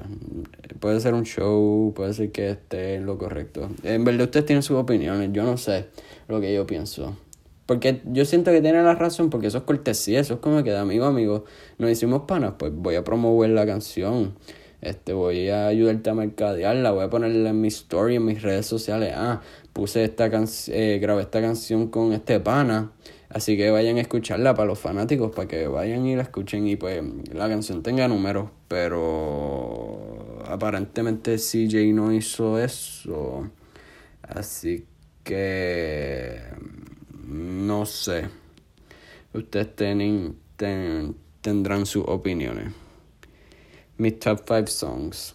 Puede 0.79 1.01
ser 1.01 1.13
un 1.13 1.25
show, 1.25 1.91
puede 1.93 2.13
ser 2.13 2.31
que 2.31 2.51
esté 2.51 3.01
lo 3.01 3.17
correcto. 3.17 3.69
En 3.83 4.05
verdad 4.05 4.27
ustedes 4.27 4.45
tienen 4.45 4.63
sus 4.63 4.77
opiniones, 4.77 5.31
yo 5.33 5.43
no 5.43 5.57
sé 5.57 5.87
lo 6.29 6.39
que 6.39 6.53
yo 6.53 6.65
pienso. 6.65 7.17
Porque 7.65 8.01
yo 8.05 8.23
siento 8.23 8.51
que 8.51 8.61
tiene 8.61 8.81
la 8.81 8.95
razón, 8.95 9.29
porque 9.29 9.47
eso 9.47 9.57
es 9.57 9.63
cortesía, 9.65 10.21
eso 10.21 10.35
es 10.35 10.39
como 10.39 10.63
que 10.63 10.71
de 10.71 10.77
amigo 10.77 11.03
a 11.03 11.09
amigo 11.09 11.43
nos 11.79 11.89
hicimos 11.91 12.21
panas, 12.21 12.53
pues 12.57 12.71
voy 12.73 12.95
a 12.95 13.03
promover 13.03 13.49
la 13.49 13.65
canción. 13.65 14.35
Este, 14.81 15.13
voy 15.13 15.49
a 15.49 15.67
ayudarte 15.67 16.09
a 16.09 16.13
mercadearla, 16.13 16.91
voy 16.91 17.05
a 17.05 17.09
ponerla 17.09 17.49
en 17.49 17.61
mi 17.61 17.69
story, 17.69 18.15
en 18.15 18.25
mis 18.25 18.41
redes 18.41 18.65
sociales. 18.65 19.13
Ah, 19.15 19.41
puse 19.73 20.03
esta 20.03 20.29
canción, 20.29 20.77
eh, 20.77 20.99
grabé 20.99 21.23
esta 21.23 21.41
canción 21.41 21.87
con 21.87 22.13
este 22.13 22.39
pana. 22.39 22.91
Así 23.29 23.57
que 23.57 23.69
vayan 23.71 23.97
a 23.97 24.01
escucharla 24.01 24.53
para 24.53 24.67
los 24.67 24.79
fanáticos, 24.79 25.35
para 25.35 25.47
que 25.47 25.67
vayan 25.67 26.05
y 26.05 26.15
la 26.15 26.21
escuchen 26.21 26.67
y 26.67 26.75
pues 26.75 27.03
la 27.33 27.49
canción 27.49 27.83
tenga 27.83 28.07
números. 28.07 28.49
Pero 28.67 30.43
aparentemente 30.47 31.37
CJ 31.37 31.93
no 31.93 32.13
hizo 32.13 32.59
eso. 32.59 33.49
Así 34.21 34.85
que 35.23 36.39
no 37.27 37.85
sé. 37.85 38.29
Ustedes 39.33 39.75
tienen, 39.75 40.37
tendrán 41.41 41.85
sus 41.85 42.05
opiniones. 42.07 42.84
Mis 43.97 44.19
top 44.19 44.41
5 44.45 44.67
songs. 44.67 45.33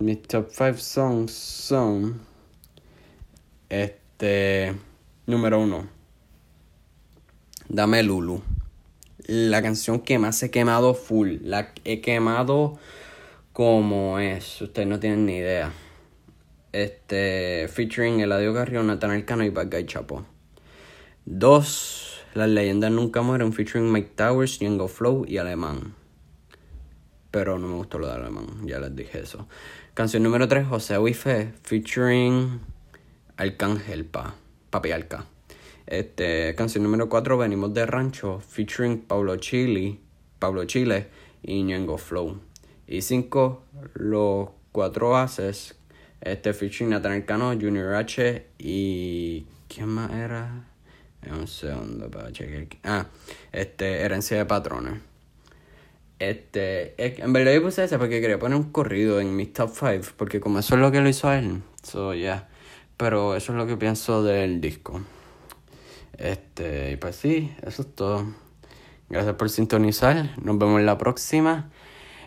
Mis 0.00 0.20
top 0.22 0.50
5 0.50 0.76
songs 0.78 1.30
son. 1.30 2.20
Este. 3.68 4.74
Número 5.26 5.60
1. 5.60 5.88
Dame 7.68 8.02
Lulu. 8.02 8.42
la 9.28 9.62
canción 9.62 10.00
que 10.00 10.18
más 10.18 10.42
he 10.42 10.50
quemado 10.50 10.94
full. 10.94 11.36
La 11.42 11.72
he 11.84 12.00
quemado 12.00 12.76
como 13.52 14.18
es. 14.18 14.60
Ustedes 14.60 14.88
no 14.88 14.98
tienen 14.98 15.24
ni 15.24 15.36
idea. 15.36 15.72
Este, 16.72 17.68
featuring 17.68 18.18
Eladio 18.18 18.52
Carrión, 18.52 18.88
Nathan 18.88 19.22
Cano 19.22 19.44
y 19.44 19.50
Bad 19.50 19.70
Guy 19.70 19.86
Chapo. 19.86 20.26
Dos, 21.24 22.20
Las 22.34 22.48
leyendas 22.48 22.90
nunca 22.90 23.22
mueren, 23.22 23.52
featuring 23.52 23.92
Mike 23.92 24.10
Towers, 24.16 24.58
Django 24.58 24.88
Flow 24.88 25.24
y 25.24 25.38
Alemán. 25.38 25.94
Pero 27.34 27.58
no 27.58 27.66
me 27.66 27.74
gustó 27.74 27.98
lo 27.98 28.06
de 28.06 28.12
Alemán, 28.12 28.46
ya 28.64 28.78
les 28.78 28.94
dije 28.94 29.18
eso. 29.18 29.48
Canción 29.92 30.22
número 30.22 30.46
3, 30.46 30.68
José 30.68 30.98
Wife, 30.98 31.54
featuring 31.64 32.60
Arcángel 33.36 34.04
Pa, 34.04 34.36
Papi 34.70 34.92
Alca. 34.92 35.26
Este, 35.84 36.54
canción 36.54 36.84
número 36.84 37.08
4, 37.08 37.36
Venimos 37.36 37.74
de 37.74 37.86
Rancho, 37.86 38.38
featuring 38.38 39.00
Pablo 39.00 39.34
Chile, 39.38 39.98
Pablo 40.38 40.64
Chile 40.66 41.08
y 41.42 41.60
Ñengo 41.64 41.98
Flow. 41.98 42.38
Y 42.86 43.02
5, 43.02 43.64
Los 43.94 44.50
Cuatro 44.70 45.16
Haces, 45.16 45.74
este, 46.20 46.52
featuring 46.52 46.90
Nathaniel 46.90 47.24
Cano, 47.24 47.46
Junior 47.60 47.96
H 47.96 48.46
y... 48.58 49.44
¿Quién 49.66 49.88
más 49.88 50.12
era? 50.12 50.68
Un 51.28 51.48
segundo 51.48 52.08
para 52.08 52.30
chequear. 52.30 52.68
Ah, 52.84 53.06
este, 53.50 54.02
Herencia 54.02 54.36
de 54.36 54.44
Patrones. 54.44 55.13
Este, 56.30 56.94
en 56.96 57.32
verdad 57.32 57.52
yo 57.52 57.62
puse 57.62 57.84
ese 57.84 57.98
porque 57.98 58.20
quería 58.20 58.38
poner 58.38 58.56
un 58.56 58.70
corrido 58.70 59.20
en 59.20 59.36
mis 59.36 59.52
top 59.52 59.70
5, 59.74 60.14
porque 60.16 60.40
como 60.40 60.58
eso 60.58 60.74
es 60.74 60.80
lo 60.80 60.90
que 60.90 61.00
lo 61.00 61.08
hizo 61.08 61.30
él, 61.32 61.62
so 61.82 62.14
yeah. 62.14 62.48
Pero 62.96 63.36
eso 63.36 63.52
es 63.52 63.58
lo 63.58 63.66
que 63.66 63.76
pienso 63.76 64.22
del 64.22 64.60
disco. 64.60 65.02
Este, 66.16 66.92
y 66.92 66.96
pues 66.96 67.16
sí, 67.16 67.52
eso 67.62 67.82
es 67.82 67.94
todo. 67.94 68.24
Gracias 69.10 69.34
por 69.34 69.50
sintonizar. 69.50 70.30
Nos 70.42 70.56
vemos 70.58 70.80
en 70.80 70.86
la 70.86 70.96
próxima. 70.96 71.70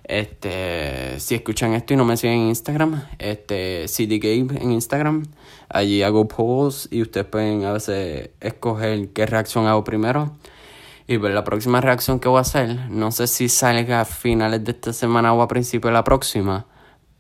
Este, 0.04 1.20
si 1.20 1.36
escuchan 1.36 1.74
esto 1.74 1.94
y 1.94 1.98
no 1.98 2.06
me 2.06 2.16
siguen 2.16 2.40
en 2.40 2.48
Instagram, 2.48 3.04
este, 3.20 3.88
CD 3.88 4.20
Game 4.20 4.62
en 4.62 4.72
Instagram, 4.72 5.26
allí 5.68 6.02
hago 6.02 6.28
polls 6.30 6.88
y 6.92 7.02
ustedes 7.02 7.28
pueden 7.28 7.66
a 7.66 7.74
veces 7.74 8.30
escoger 8.40 9.10
qué 9.10 9.26
reacción 9.26 9.66
hago 9.66 9.84
primero. 9.84 10.38
Y 11.08 11.18
ver 11.18 11.34
la 11.34 11.46
próxima 11.46 11.80
reacción 11.80 12.20
que 12.20 12.28
voy 12.28 12.40
a 12.40 12.42
hacer, 12.42 12.90
no 12.90 13.12
sé 13.12 13.28
si 13.28 13.48
salga 13.48 14.02
a 14.02 14.06
finales 14.06 14.64
de 14.66 14.72
esta 14.72 14.92
semana 14.92 15.34
o 15.34 15.42
a 15.42 15.48
principios 15.48 15.90
de 15.90 15.94
la 15.94 16.04
próxima, 16.04 16.66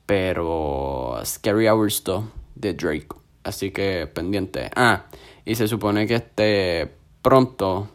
pero 0.05 1.19
Scary 1.23 1.69
Hours 1.69 2.03
2 2.03 2.25
de 2.55 2.73
Drake. 2.73 3.07
Así 3.43 3.71
que 3.71 4.05
pendiente. 4.13 4.69
Ah, 4.75 5.05
y 5.45 5.55
se 5.55 5.69
supone 5.69 6.05
que 6.05 6.15
este 6.15 6.91
pronto 7.21 7.89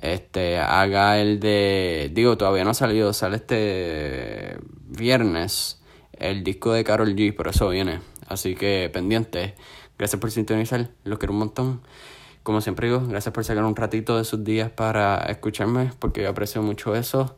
este 0.00 0.58
haga 0.58 1.20
el 1.20 1.38
de 1.38 2.10
digo 2.12 2.36
todavía 2.36 2.64
no 2.64 2.70
ha 2.70 2.74
salido 2.74 3.12
sale 3.12 3.36
este 3.36 4.56
viernes 4.88 5.80
el 6.12 6.42
disco 6.42 6.72
de 6.72 6.82
Carol 6.82 7.14
G 7.14 7.34
pero 7.36 7.50
eso 7.50 7.68
viene 7.68 8.00
así 8.26 8.56
que 8.56 8.90
pendiente 8.92 9.54
gracias 9.98 10.20
por 10.20 10.30
sintonizar 10.32 10.90
lo 11.04 11.18
quiero 11.18 11.32
un 11.32 11.38
montón 11.38 11.82
como 12.42 12.60
siempre 12.60 12.88
digo 12.88 13.06
gracias 13.06 13.32
por 13.32 13.44
sacar 13.44 13.64
un 13.64 13.76
ratito 13.76 14.16
de 14.16 14.24
sus 14.24 14.42
días 14.44 14.70
para 14.70 15.18
escucharme 15.30 15.92
porque 15.98 16.22
yo 16.22 16.30
aprecio 16.30 16.62
mucho 16.62 16.94
eso. 16.94 17.36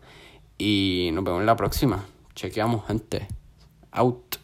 Y 0.57 1.11
nos 1.13 1.25
vemos 1.25 1.41
en 1.41 1.47
la 1.47 1.57
próxima. 1.57 2.05
Chequeamos 2.35 2.87
gente. 2.87 3.27
Out 3.91 4.44